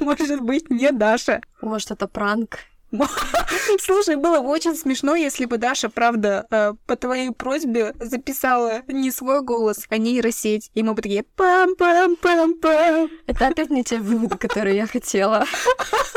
может 0.00 0.40
быть 0.40 0.70
не 0.70 0.90
Даша. 0.92 1.42
Может, 1.60 1.90
это 1.90 2.08
пранк, 2.08 2.60
Слушай, 3.80 4.16
было 4.16 4.40
бы 4.40 4.48
очень 4.48 4.74
смешно, 4.74 5.14
если 5.14 5.44
бы 5.44 5.58
Даша, 5.58 5.90
правда, 5.90 6.46
э, 6.50 6.72
по 6.86 6.96
твоей 6.96 7.30
просьбе 7.30 7.94
записала 8.00 8.82
не 8.88 9.10
свой 9.10 9.42
голос, 9.42 9.84
а 9.90 9.98
нейросеть. 9.98 10.70
И 10.74 10.82
мы 10.82 10.94
бы 10.94 11.02
такие 11.02 11.24
пам-пам-пам-пам. 11.36 13.10
Это 13.26 13.46
опять 13.46 13.70
не 13.70 13.84
те 13.84 13.98
выводы, 13.98 14.36
которые 14.38 14.76
я 14.76 14.86
хотела. 14.86 15.44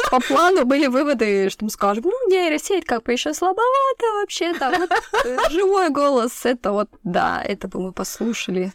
По 0.09 0.19
плану 0.19 0.65
были 0.65 0.87
выводы, 0.87 1.49
что 1.49 1.65
мы 1.65 1.71
скажем, 1.71 2.05
ну, 2.05 2.29
нейросеть 2.29 2.85
как 2.85 3.03
бы 3.03 3.11
еще 3.11 3.33
слабовато 3.33 4.05
вообще 4.19 4.53
там. 4.53 4.73
Вот, 4.77 4.91
э, 5.25 5.37
живой 5.49 5.89
голос, 5.89 6.45
это 6.45 6.71
вот, 6.71 6.89
да, 7.03 7.41
это 7.43 7.67
бы 7.67 7.81
мы 7.81 7.91
послушали. 7.91 8.71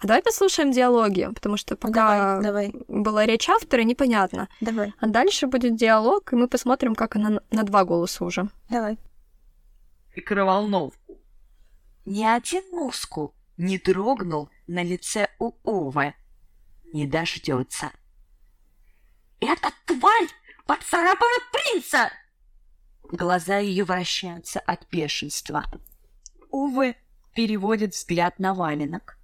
А 0.00 0.06
давай 0.06 0.22
послушаем 0.22 0.70
диалоги, 0.70 1.28
потому 1.34 1.56
что 1.56 1.76
пока 1.76 2.40
Давай, 2.40 2.42
давай, 2.42 2.84
была 2.88 3.26
речь 3.26 3.48
автора, 3.48 3.82
непонятно. 3.82 4.48
давай, 4.60 4.94
А 5.00 5.06
дальше 5.06 5.46
будет 5.48 5.74
диалог, 5.76 6.32
и 6.32 6.36
мы 6.36 6.46
посмотрим, 6.48 6.94
как 6.94 7.16
она 7.16 7.40
на- 7.50 7.62
два 7.64 7.84
голоса 7.84 8.24
уже. 8.24 8.48
давай. 8.70 8.98
микроволновку. 10.14 11.18
Ни 12.04 12.24
один 12.24 12.62
мускул 12.72 13.34
не 13.56 13.76
дрогнул 13.78 14.48
на 14.68 14.82
лице 14.84 15.28
у 15.40 15.52
Увы. 15.64 16.14
Не 16.92 17.06
дождется. 17.06 17.90
«Эта 19.40 19.70
тварь 19.84 20.28
поцарапала 20.66 21.38
принца!» 21.52 22.10
Глаза 23.02 23.58
ее 23.58 23.84
вращаются 23.84 24.58
от 24.60 24.88
бешенства. 24.90 25.64
Увы 26.50 26.96
переводит 27.34 27.94
взгляд 27.94 28.38
на 28.38 28.54
валенок. 28.54 29.17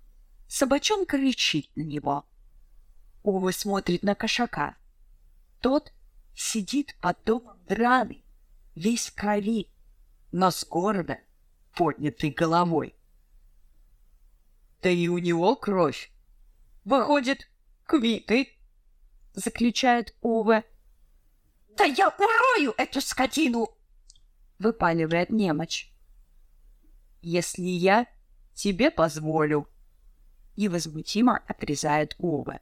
Собачонка 0.56 1.18
кричит 1.18 1.68
на 1.74 1.80
него. 1.80 2.24
Увы 3.24 3.52
смотрит 3.52 4.04
на 4.04 4.14
кошака. 4.14 4.76
Тот 5.60 5.92
сидит 6.32 6.94
под 7.00 7.20
домом 7.24 7.58
драный, 7.66 8.24
весь 8.76 9.08
в 9.08 9.16
крови, 9.16 9.68
но 10.30 10.52
с 10.52 10.64
гордо 10.64 11.18
поднятой 11.74 12.30
головой. 12.30 12.94
Да 14.80 14.90
и 14.90 15.08
у 15.08 15.18
него 15.18 15.56
кровь. 15.56 16.12
Выходит, 16.84 17.50
квиты, 17.82 18.56
заключает 19.32 20.14
Уве. 20.20 20.62
Да 21.76 21.82
я 21.82 22.10
урою 22.10 22.74
эту 22.76 23.00
скотину! 23.00 23.70
Выпаливает 24.60 25.30
немочь. 25.30 25.92
Если 27.22 27.64
я 27.64 28.06
тебе 28.54 28.92
позволю. 28.92 29.68
Невозмутимо 30.56 31.38
отрезает 31.46 32.14
Уве. 32.18 32.60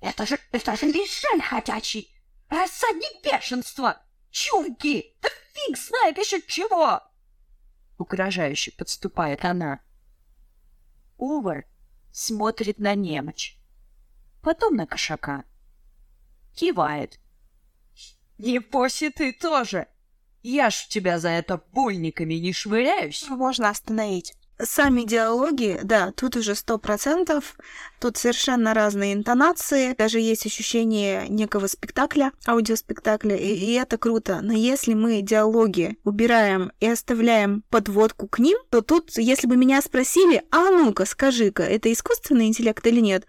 Это 0.00 0.26
же, 0.26 0.38
это 0.52 0.76
же 0.76 0.86
лишен 0.86 1.40
ходячий! 1.40 2.12
Рассадник 2.48 3.24
бешенства! 3.24 4.02
Чурки! 4.30 5.16
Да 5.22 5.28
фиг 5.54 5.78
знает 5.78 6.18
еще 6.18 6.42
чего! 6.42 7.02
Угрожающе 7.98 8.72
подступает 8.72 9.44
она. 9.44 9.80
Увар 11.16 11.64
смотрит 12.12 12.78
на 12.78 12.94
немочь, 12.94 13.58
потом 14.42 14.76
на 14.76 14.86
кошака. 14.86 15.44
Кивает. 16.54 17.18
Небось 18.38 19.02
и 19.02 19.10
ты 19.10 19.32
тоже. 19.32 19.88
Я 20.42 20.70
ж 20.70 20.86
тебя 20.88 21.18
за 21.18 21.30
это 21.30 21.58
больниками 21.72 22.34
не 22.34 22.52
швыряюсь. 22.52 23.26
Можно 23.28 23.70
остановить. 23.70 24.34
Сами 24.58 25.02
диалоги, 25.02 25.78
да, 25.82 26.12
тут 26.12 26.36
уже 26.36 26.54
сто 26.54 26.78
процентов, 26.78 27.56
тут 28.00 28.16
совершенно 28.16 28.72
разные 28.72 29.12
интонации, 29.12 29.94
даже 29.94 30.18
есть 30.18 30.46
ощущение 30.46 31.28
некого 31.28 31.66
спектакля, 31.66 32.32
аудиоспектакля, 32.46 33.36
и, 33.36 33.54
и 33.54 33.72
это 33.74 33.98
круто. 33.98 34.40
Но 34.42 34.54
если 34.54 34.94
мы 34.94 35.20
диалоги 35.20 35.98
убираем 36.04 36.72
и 36.80 36.88
оставляем 36.88 37.64
подводку 37.68 38.28
к 38.28 38.38
ним, 38.38 38.56
то 38.70 38.80
тут, 38.80 39.18
если 39.18 39.46
бы 39.46 39.56
меня 39.56 39.82
спросили, 39.82 40.42
а 40.50 40.70
ну-ка, 40.70 41.04
скажи-ка, 41.04 41.62
это 41.62 41.92
искусственный 41.92 42.46
интеллект 42.46 42.86
или 42.86 43.00
нет, 43.00 43.26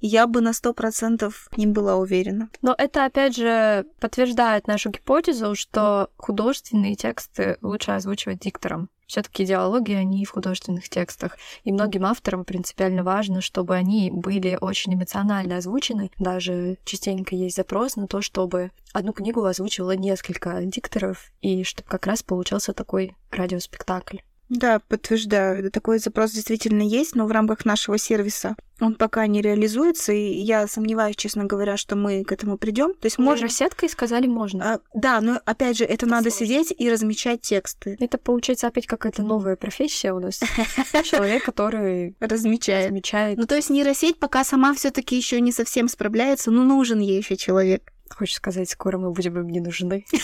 я 0.00 0.26
бы 0.26 0.40
на 0.40 0.54
сто 0.54 0.72
процентов 0.72 1.48
не 1.56 1.66
была 1.66 1.96
уверена. 1.96 2.48
Но 2.62 2.74
это, 2.76 3.04
опять 3.04 3.36
же, 3.36 3.84
подтверждает 4.00 4.66
нашу 4.66 4.90
гипотезу, 4.90 5.54
что 5.54 6.10
художественные 6.16 6.96
тексты 6.96 7.58
лучше 7.60 7.92
озвучивать 7.92 8.40
диктором. 8.40 8.88
Все 9.12 9.20
таки 9.20 9.44
диалоги, 9.44 9.92
они 9.92 10.24
в 10.24 10.30
художественных 10.30 10.88
текстах. 10.88 11.36
И 11.64 11.70
многим 11.70 12.06
авторам 12.06 12.46
принципиально 12.46 13.04
важно, 13.04 13.42
чтобы 13.42 13.76
они 13.76 14.10
были 14.10 14.56
очень 14.58 14.94
эмоционально 14.94 15.58
озвучены. 15.58 16.10
Даже 16.18 16.78
частенько 16.86 17.34
есть 17.36 17.56
запрос 17.56 17.96
на 17.96 18.06
то, 18.06 18.22
чтобы 18.22 18.70
одну 18.94 19.12
книгу 19.12 19.44
озвучивало 19.44 19.96
несколько 19.96 20.62
дикторов, 20.62 21.30
и 21.42 21.62
чтобы 21.62 21.90
как 21.90 22.06
раз 22.06 22.22
получился 22.22 22.72
такой 22.72 23.14
радиоспектакль. 23.30 24.16
Да, 24.52 24.80
подтверждаю. 24.80 25.70
Такой 25.70 25.98
запрос 25.98 26.32
действительно 26.32 26.82
есть, 26.82 27.14
но 27.14 27.26
в 27.26 27.30
рамках 27.30 27.64
нашего 27.64 27.96
сервиса 27.96 28.54
он 28.80 28.96
пока 28.96 29.26
не 29.26 29.40
реализуется, 29.40 30.12
и 30.12 30.34
я 30.34 30.66
сомневаюсь, 30.66 31.16
честно 31.16 31.44
говоря, 31.44 31.78
что 31.78 31.96
мы 31.96 32.22
к 32.22 32.32
этому 32.32 32.58
придем. 32.58 32.92
То 32.94 33.06
есть 33.06 33.18
можно... 33.18 33.48
Сеткой 33.48 33.88
сказали 33.88 34.26
можно. 34.26 34.74
А, 34.74 34.80
да, 34.92 35.20
но 35.22 35.40
опять 35.46 35.78
же, 35.78 35.84
это 35.84 36.04
надо 36.04 36.30
сидеть 36.30 36.74
и 36.76 36.90
размечать 36.90 37.40
тексты. 37.40 37.96
Это 37.98 38.18
получается 38.18 38.66
опять 38.66 38.86
какая-то 38.86 39.22
новая 39.22 39.56
профессия 39.56 40.12
у 40.12 40.20
нас. 40.20 40.40
Человек, 41.04 41.44
который 41.44 42.14
Размечает. 42.88 43.38
Ну, 43.38 43.46
то 43.46 43.54
есть 43.54 43.70
нейросеть 43.70 44.18
пока 44.18 44.44
сама 44.44 44.74
все 44.74 44.90
таки 44.90 45.16
еще 45.16 45.40
не 45.40 45.52
совсем 45.52 45.88
справляется, 45.88 46.50
но 46.50 46.64
нужен 46.64 46.98
ей 46.98 47.18
еще 47.18 47.36
человек. 47.36 47.91
Хочешь 48.16 48.36
сказать, 48.36 48.70
скоро 48.70 48.98
мы 48.98 49.12
будем 49.12 49.38
им 49.38 49.48
не 49.48 49.60
нужны. 49.60 50.04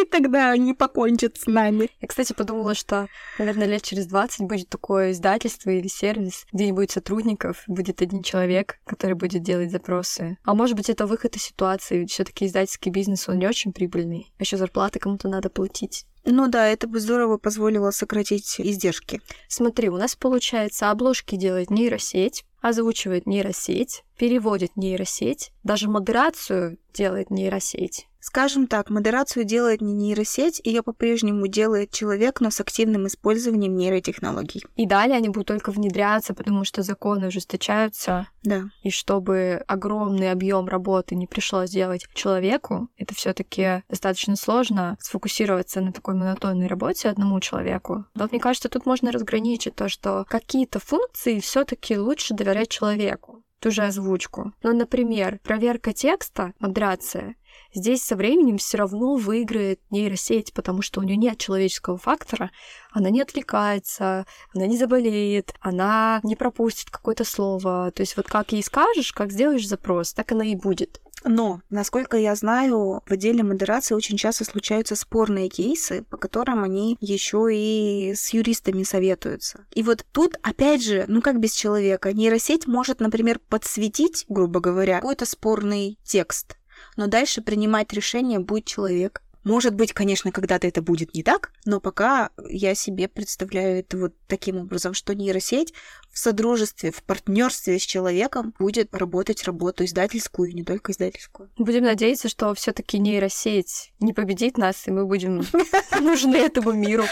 И 0.00 0.04
тогда 0.06 0.50
они 0.50 0.74
покончат 0.74 1.36
с 1.36 1.46
нами. 1.46 1.90
Я, 2.00 2.08
кстати, 2.08 2.32
подумала, 2.32 2.74
что, 2.74 3.06
наверное, 3.38 3.66
лет 3.66 3.82
через 3.82 4.06
20 4.06 4.46
будет 4.46 4.68
такое 4.68 5.12
издательство 5.12 5.70
или 5.70 5.88
сервис, 5.88 6.46
где 6.52 6.66
не 6.66 6.72
будет 6.72 6.90
сотрудников, 6.90 7.64
будет 7.66 8.00
один 8.00 8.22
человек, 8.22 8.78
который 8.84 9.14
будет 9.14 9.42
делать 9.42 9.70
запросы. 9.70 10.38
А 10.44 10.54
может 10.54 10.76
быть, 10.76 10.88
это 10.88 11.06
выход 11.06 11.36
из 11.36 11.42
ситуации, 11.42 12.06
все 12.06 12.24
таки 12.24 12.46
издательский 12.46 12.90
бизнес, 12.90 13.28
он 13.28 13.38
не 13.38 13.46
очень 13.46 13.72
прибыльный. 13.72 14.32
А 14.38 14.42
еще 14.42 14.56
зарплаты 14.56 14.98
кому-то 14.98 15.28
надо 15.28 15.50
платить. 15.50 16.06
Ну 16.24 16.48
да, 16.48 16.66
это 16.66 16.86
бы 16.86 17.00
здорово 17.00 17.38
позволило 17.38 17.90
сократить 17.90 18.60
издержки. 18.60 19.20
Смотри, 19.48 19.88
у 19.88 19.96
нас 19.96 20.16
получается 20.16 20.90
обложки 20.90 21.36
делает 21.36 21.70
нейросеть, 21.70 22.44
озвучивает 22.60 23.26
нейросеть, 23.26 24.04
переводит 24.18 24.76
нейросеть, 24.76 25.52
даже 25.64 25.88
модерацию 25.88 26.78
делает 26.92 27.30
нейросеть. 27.30 28.09
Скажем 28.20 28.66
так, 28.66 28.90
модерацию 28.90 29.44
делает 29.44 29.80
не 29.80 29.92
нейросеть, 29.92 30.60
ее 30.62 30.82
по-прежнему 30.82 31.46
делает 31.46 31.90
человек, 31.90 32.40
но 32.40 32.50
с 32.50 32.60
активным 32.60 33.06
использованием 33.06 33.76
нейротехнологий. 33.76 34.64
И 34.76 34.86
далее 34.86 35.16
они 35.16 35.30
будут 35.30 35.48
только 35.48 35.70
внедряться, 35.72 36.34
потому 36.34 36.64
что 36.64 36.82
законы 36.82 37.28
ужесточаются. 37.28 38.28
Да. 38.42 38.64
И 38.82 38.90
чтобы 38.90 39.64
огромный 39.66 40.30
объем 40.30 40.68
работы 40.68 41.14
не 41.14 41.26
пришлось 41.26 41.70
делать 41.70 42.06
человеку, 42.14 42.88
это 42.96 43.14
все-таки 43.14 43.82
достаточно 43.88 44.36
сложно 44.36 44.96
сфокусироваться 45.00 45.80
на 45.80 45.92
такой 45.92 46.14
монотонной 46.14 46.66
работе 46.66 47.08
одному 47.08 47.40
человеку. 47.40 48.04
Но 48.14 48.28
мне 48.30 48.40
кажется, 48.40 48.68
тут 48.68 48.86
можно 48.86 49.12
разграничить 49.12 49.74
то, 49.74 49.88
что 49.88 50.26
какие-то 50.28 50.78
функции 50.78 51.40
все-таки 51.40 51.96
лучше 51.96 52.34
доверять 52.34 52.68
человеку 52.68 53.39
ту 53.60 53.70
же 53.70 53.82
озвучку. 53.82 54.52
Ну, 54.62 54.74
например, 54.74 55.38
проверка 55.42 55.92
текста, 55.92 56.54
модерация, 56.58 57.36
здесь 57.74 58.02
со 58.02 58.16
временем 58.16 58.58
все 58.58 58.78
равно 58.78 59.14
выиграет 59.14 59.80
нейросеть, 59.90 60.52
потому 60.52 60.82
что 60.82 61.00
у 61.00 61.02
нее 61.02 61.16
нет 61.16 61.38
человеческого 61.38 61.98
фактора, 61.98 62.50
она 62.90 63.10
не 63.10 63.20
отвлекается, 63.20 64.26
она 64.54 64.66
не 64.66 64.76
заболеет, 64.76 65.54
она 65.60 66.20
не 66.22 66.36
пропустит 66.36 66.90
какое-то 66.90 67.24
слово. 67.24 67.92
То 67.94 68.00
есть 68.00 68.16
вот 68.16 68.26
как 68.26 68.52
ей 68.52 68.62
скажешь, 68.62 69.12
как 69.12 69.30
сделаешь 69.30 69.68
запрос, 69.68 70.12
так 70.12 70.32
она 70.32 70.44
и 70.44 70.56
будет. 70.56 71.00
Но, 71.24 71.60
насколько 71.68 72.16
я 72.16 72.34
знаю, 72.34 73.02
в 73.06 73.12
отделе 73.12 73.42
модерации 73.42 73.94
очень 73.94 74.16
часто 74.16 74.44
случаются 74.44 74.96
спорные 74.96 75.48
кейсы, 75.48 76.04
по 76.08 76.16
которым 76.16 76.64
они 76.64 76.96
еще 77.00 77.48
и 77.50 78.14
с 78.14 78.30
юристами 78.30 78.82
советуются. 78.82 79.66
И 79.74 79.82
вот 79.82 80.04
тут, 80.12 80.36
опять 80.42 80.82
же, 80.82 81.04
ну 81.08 81.20
как 81.20 81.38
без 81.38 81.52
человека, 81.52 82.12
нейросеть 82.12 82.66
может, 82.66 83.00
например, 83.00 83.38
подсветить, 83.38 84.24
грубо 84.28 84.60
говоря, 84.60 84.96
какой-то 84.96 85.26
спорный 85.26 85.98
текст, 86.04 86.56
но 86.96 87.06
дальше 87.06 87.42
принимать 87.42 87.92
решение 87.92 88.38
будет 88.38 88.64
человек. 88.64 89.22
Может 89.44 89.74
быть, 89.74 89.92
конечно, 89.92 90.32
когда-то 90.32 90.66
это 90.66 90.82
будет 90.82 91.14
не 91.14 91.22
так, 91.22 91.52
но 91.64 91.80
пока 91.80 92.30
я 92.48 92.74
себе 92.74 93.08
представляю 93.08 93.80
это 93.80 93.96
вот 93.96 94.14
таким 94.26 94.58
образом, 94.58 94.92
что 94.92 95.14
нейросеть 95.14 95.72
в 96.12 96.18
содружестве, 96.18 96.90
в 96.90 97.02
партнерстве 97.02 97.78
с 97.78 97.82
человеком 97.82 98.54
будет 98.58 98.94
работать 98.94 99.44
работу 99.44 99.84
издательскую, 99.84 100.50
и 100.50 100.54
не 100.54 100.64
только 100.64 100.92
издательскую. 100.92 101.50
Будем 101.56 101.84
надеяться, 101.84 102.28
что 102.28 102.52
все-таки 102.54 102.98
нейросеть 102.98 103.92
не 104.00 104.12
победит 104.12 104.58
нас, 104.58 104.86
и 104.86 104.90
мы 104.90 105.06
будем 105.06 105.42
нужны 106.00 106.36
этому 106.36 106.72
миру. 106.72 107.04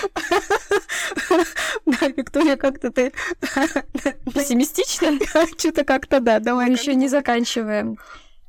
Да, 1.86 2.08
Виктория, 2.08 2.56
как-то 2.56 2.90
ты 2.90 3.12
Пессимистично? 4.34 5.18
что-то 5.58 5.84
как-то, 5.84 6.20
да, 6.20 6.38
давай. 6.38 6.66
Мы 6.66 6.72
еще 6.72 6.94
не 6.94 7.08
заканчиваем 7.08 7.98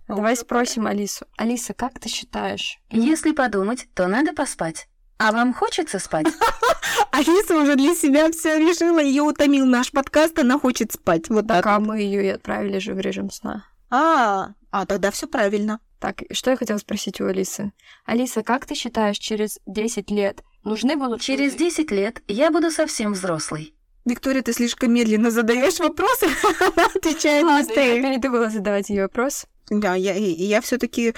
Давай 0.10 0.36
спросим 0.36 0.88
Алису. 0.88 1.28
Алиса, 1.38 1.76
как 1.76 2.00
ты 2.00 2.10
считаешь? 2.10 2.80
Если 2.90 3.32
подумать, 3.32 3.88
то 3.94 4.08
надо 4.08 4.34
поспать. 4.34 4.88
А 5.20 5.32
вам 5.32 5.54
хочется 5.54 6.00
спать? 6.00 6.26
Алиса 7.12 7.56
уже 7.56 7.76
для 7.76 7.94
себя 7.94 8.32
все 8.32 8.58
решила, 8.58 9.00
ее 9.00 9.22
утомил 9.22 9.68
наш 9.68 9.92
подкаст, 9.92 10.40
она 10.40 10.58
хочет 10.58 10.92
спать. 10.94 11.30
Вот 11.30 11.48
так. 11.48 11.64
Пока 11.64 11.80
мы 11.80 12.00
ее 12.00 12.26
и 12.26 12.30
отправили 12.30 12.80
же 12.80 12.96
в 12.96 13.00
режим 13.00 13.30
сна. 13.30 13.68
А, 13.92 14.54
а 14.72 14.88
тогда 14.88 15.12
все 15.12 15.28
правильно. 15.28 15.80
Так, 16.00 16.24
что 16.32 16.50
я 16.50 16.58
хотела 16.58 16.80
спросить 16.80 17.22
у 17.22 17.28
Алисы? 17.28 17.72
Алиса, 18.06 18.42
как 18.42 18.66
ты 18.66 18.74
считаешь, 18.74 19.20
через 19.20 19.60
10 19.68 20.10
лет 20.10 20.44
нужны 20.64 20.96
будут... 20.96 21.22
Через 21.22 21.54
10 21.54 21.92
лет 21.92 22.24
я 22.28 22.50
буду 22.50 22.72
совсем 22.72 23.14
взрослый. 23.14 23.76
Виктория, 24.06 24.42
ты 24.42 24.54
слишком 24.54 24.92
медленно 24.92 25.30
задаешь 25.30 25.80
вопросы, 25.80 26.26
она 26.60 26.86
отвечает 26.96 27.46
Ладно, 27.46 27.80
я 27.80 28.02
передумала 28.02 28.50
задавать 28.50 28.90
ей 28.90 29.02
вопрос. 29.02 29.46
Да, 29.70 29.96
я, 29.96 30.14
я 30.16 30.62
все-таки 30.62 31.14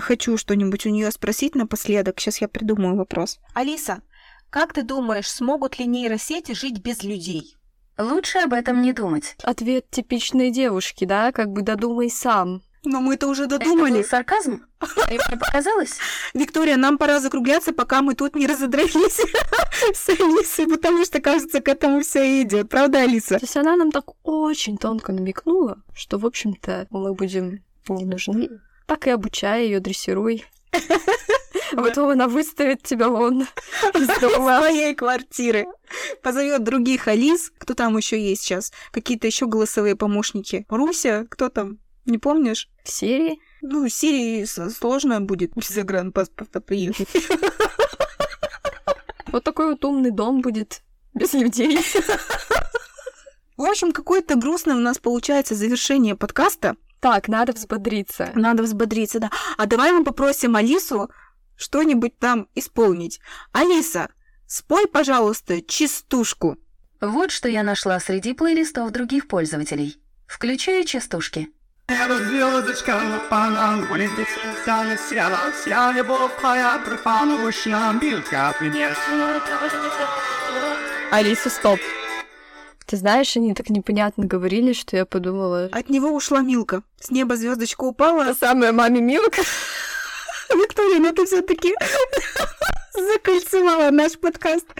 хочу 0.00 0.36
что-нибудь 0.36 0.86
у 0.86 0.90
нее 0.90 1.10
спросить 1.10 1.54
напоследок. 1.54 2.20
Сейчас 2.20 2.40
я 2.40 2.48
придумаю 2.48 2.96
вопрос. 2.96 3.38
Алиса, 3.54 4.02
как 4.50 4.72
ты 4.72 4.82
думаешь, 4.82 5.28
смогут 5.30 5.78
ли 5.78 5.86
нейросети 5.86 6.52
жить 6.52 6.82
без 6.82 7.02
людей? 7.02 7.56
Лучше 7.98 8.38
об 8.38 8.52
этом 8.52 8.82
не 8.82 8.92
думать. 8.92 9.36
Ответ 9.42 9.90
типичной 9.90 10.50
девушки, 10.50 11.04
да? 11.04 11.32
Как 11.32 11.50
бы 11.50 11.62
додумай 11.62 12.10
сам. 12.10 12.62
Но 12.84 13.00
мы 13.00 13.14
это 13.14 13.28
уже 13.28 13.44
Это 13.44 13.58
додумали. 13.58 13.98
был 13.98 14.04
сарказм? 14.04 14.62
Мне 15.08 15.18
показалось? 15.38 15.98
Виктория, 16.34 16.76
нам 16.76 16.98
пора 16.98 17.20
закругляться, 17.20 17.72
пока 17.72 18.02
мы 18.02 18.14
тут 18.14 18.34
не 18.34 18.46
разодрались 18.46 19.20
с 19.94 20.08
Алисой, 20.08 20.66
потому 20.66 21.04
что, 21.04 21.20
кажется, 21.20 21.60
к 21.60 21.68
этому 21.68 22.00
все 22.00 22.42
идет. 22.42 22.68
Правда, 22.68 23.02
Алиса? 23.02 23.38
То 23.38 23.44
есть 23.44 23.56
она 23.56 23.76
нам 23.76 23.92
так 23.92 24.06
очень 24.24 24.78
тонко 24.78 25.12
намекнула, 25.12 25.78
что, 25.94 26.18
в 26.18 26.26
общем-то, 26.26 26.88
мы 26.90 27.14
будем 27.14 27.62
не 27.88 28.04
нужны. 28.04 28.48
Так 28.86 29.06
и 29.06 29.10
обучай 29.10 29.64
ее, 29.64 29.80
дрессируй. 29.80 30.44
А 31.74 31.76
потом 31.80 32.10
она 32.10 32.28
выставит 32.28 32.82
тебя 32.82 33.08
вон 33.08 33.42
из 33.94 34.20
дома. 34.20 34.58
своей 34.60 34.94
квартиры. 34.94 35.66
Позовет 36.22 36.64
других 36.64 37.08
Алис. 37.08 37.50
Кто 37.56 37.72
там 37.72 37.96
еще 37.96 38.20
есть 38.22 38.42
сейчас? 38.42 38.72
Какие-то 38.90 39.26
еще 39.26 39.46
голосовые 39.46 39.96
помощники. 39.96 40.66
Руся, 40.68 41.24
кто 41.30 41.48
там? 41.48 41.78
Не 42.04 42.18
помнишь? 42.18 42.68
В 42.84 42.90
серии 42.90 43.38
Ну, 43.62 43.88
Сирии 43.88 44.44
с- 44.44 44.68
сложно 44.70 45.22
будет 45.22 45.54
без 45.54 45.68
загранпаспорта 45.68 46.60
приехать. 46.60 47.08
вот 49.28 49.44
такой 49.44 49.70
вот 49.70 49.82
умный 49.84 50.10
дом 50.10 50.42
будет 50.42 50.82
без 51.14 51.32
людей. 51.32 51.78
В 53.56 53.62
общем, 53.62 53.92
какое-то 53.92 54.34
грустное 54.36 54.74
у 54.76 54.80
нас 54.80 54.98
получается 54.98 55.54
завершение 55.54 56.16
подкаста. 56.16 56.76
Так, 57.02 57.26
надо 57.26 57.52
взбодриться. 57.52 58.30
Надо 58.36 58.62
взбодриться, 58.62 59.18
да. 59.18 59.30
А 59.58 59.66
давай 59.66 59.90
мы 59.90 60.04
попросим 60.04 60.54
Алису 60.54 61.10
что-нибудь 61.56 62.16
там 62.20 62.46
исполнить. 62.54 63.18
Алиса, 63.50 64.08
спой, 64.46 64.86
пожалуйста, 64.86 65.60
частушку. 65.62 66.58
Вот 67.00 67.32
что 67.32 67.48
я 67.48 67.64
нашла 67.64 67.98
среди 67.98 68.34
плейлистов 68.34 68.92
других 68.92 69.26
пользователей. 69.26 70.00
Включаю 70.28 70.84
частушки. 70.84 71.48
Звездочка 71.88 73.00
улетит, 73.90 74.28
вся 75.60 75.92
любовь 75.92 76.30
пропала. 76.40 76.80
Алиса, 81.10 81.50
стоп. 81.50 81.80
Ты 82.86 82.96
знаешь, 82.96 83.36
они 83.36 83.54
так 83.54 83.70
непонятно 83.70 84.26
говорили, 84.26 84.72
что 84.72 84.96
я 84.96 85.04
подумала... 85.06 85.68
От 85.72 85.88
него 85.88 86.10
ушла 86.10 86.40
Милка. 86.40 86.82
С 87.00 87.10
неба 87.10 87.36
звездочка 87.36 87.84
упала. 87.84 88.24
Та 88.24 88.34
самая 88.34 88.72
маме 88.72 89.00
Милка. 89.00 89.42
Виктория, 90.54 90.98
ну 90.98 91.12
ты 91.12 91.24
все-таки 91.26 91.74
закольцевала 92.94 93.90
наш 93.90 94.18
подкаст. 94.18 94.66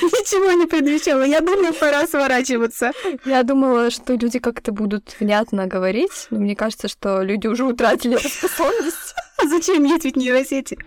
Ничего 0.00 0.52
не 0.52 0.66
предвещало. 0.66 1.22
Я 1.22 1.40
думаю, 1.40 1.74
пора 1.74 2.06
сворачиваться. 2.06 2.92
Я 3.24 3.42
думала, 3.42 3.90
что 3.90 4.14
люди 4.14 4.38
как-то 4.38 4.72
будут 4.72 5.16
внятно 5.18 5.66
говорить, 5.66 6.26
но 6.30 6.38
мне 6.40 6.54
кажется, 6.56 6.88
что 6.88 7.22
люди 7.22 7.46
уже 7.46 7.64
утратили 7.64 8.16
эту 8.16 8.28
способность. 8.28 9.14
А 9.38 9.46
зачем 9.46 9.84
есть 9.84 10.04
ведь 10.04 10.16
нейросети? 10.16 10.78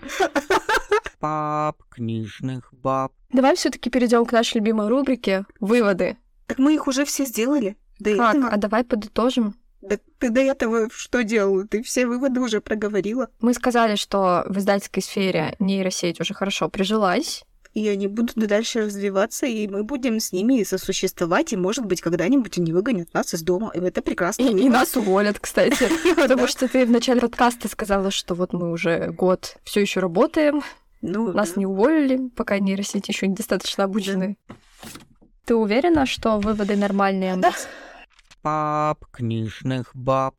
Пап 1.25 1.81
книжных 1.89 2.71
баб. 2.71 3.11
Давай 3.31 3.55
все 3.55 3.71
таки 3.71 3.89
перейдем 3.89 4.27
к 4.27 4.31
нашей 4.31 4.57
любимой 4.57 4.89
рубрике 4.89 5.45
«Выводы». 5.59 6.17
Так 6.45 6.59
мы 6.59 6.75
их 6.75 6.85
уже 6.85 7.03
все 7.03 7.25
сделали. 7.25 7.77
До 7.97 8.15
Как? 8.15 8.35
этого. 8.35 8.51
А 8.51 8.57
давай 8.57 8.83
подытожим. 8.83 9.55
Да 9.81 9.97
ты 10.19 10.29
до 10.29 10.41
этого 10.41 10.87
что 10.91 11.23
делала? 11.23 11.65
Ты 11.65 11.81
все 11.81 12.05
выводы 12.05 12.41
уже 12.41 12.61
проговорила. 12.61 13.29
Мы 13.41 13.55
сказали, 13.55 13.95
что 13.95 14.43
в 14.47 14.59
издательской 14.59 15.01
сфере 15.01 15.55
нейросеть 15.57 16.21
уже 16.21 16.35
хорошо 16.35 16.69
прижилась. 16.69 17.43
И 17.73 17.87
они 17.87 18.05
будут 18.05 18.35
дальше 18.35 18.81
развиваться, 18.81 19.47
и 19.47 19.67
мы 19.67 19.83
будем 19.83 20.19
с 20.19 20.31
ними 20.31 20.61
сосуществовать, 20.61 21.53
и, 21.53 21.57
может 21.57 21.85
быть, 21.85 22.01
когда-нибудь 22.01 22.59
они 22.59 22.71
выгонят 22.71 23.11
нас 23.15 23.33
из 23.33 23.41
дома. 23.41 23.71
И 23.73 23.79
это 23.79 24.03
прекрасно. 24.03 24.43
И, 24.43 24.65
и 24.65 24.69
нас 24.69 24.95
уволят, 24.95 25.39
кстати. 25.39 25.89
Потому 26.15 26.45
что 26.45 26.67
ты 26.67 26.85
в 26.85 26.91
начале 26.91 27.19
подкаста 27.19 27.67
сказала, 27.67 28.11
что 28.11 28.35
вот 28.35 28.53
мы 28.53 28.69
уже 28.71 29.07
год 29.09 29.57
все 29.63 29.81
еще 29.81 30.01
работаем, 30.01 30.61
Ну, 31.07 31.31
нас 31.33 31.55
не 31.55 31.67
уволили, 31.67 32.29
пока 32.29 32.57
нейросети 32.57 33.11
еще 33.11 33.27
недостаточно 33.27 33.83
обучены. 33.83 34.37
Ты 35.45 35.53
уверена, 35.53 36.07
что 36.07 36.39
выводы 36.39 36.75
нормальные? 36.75 37.37
Да. 37.37 37.53
Пап 38.41 39.05
книжных 39.11 39.91
баб. 39.93 40.33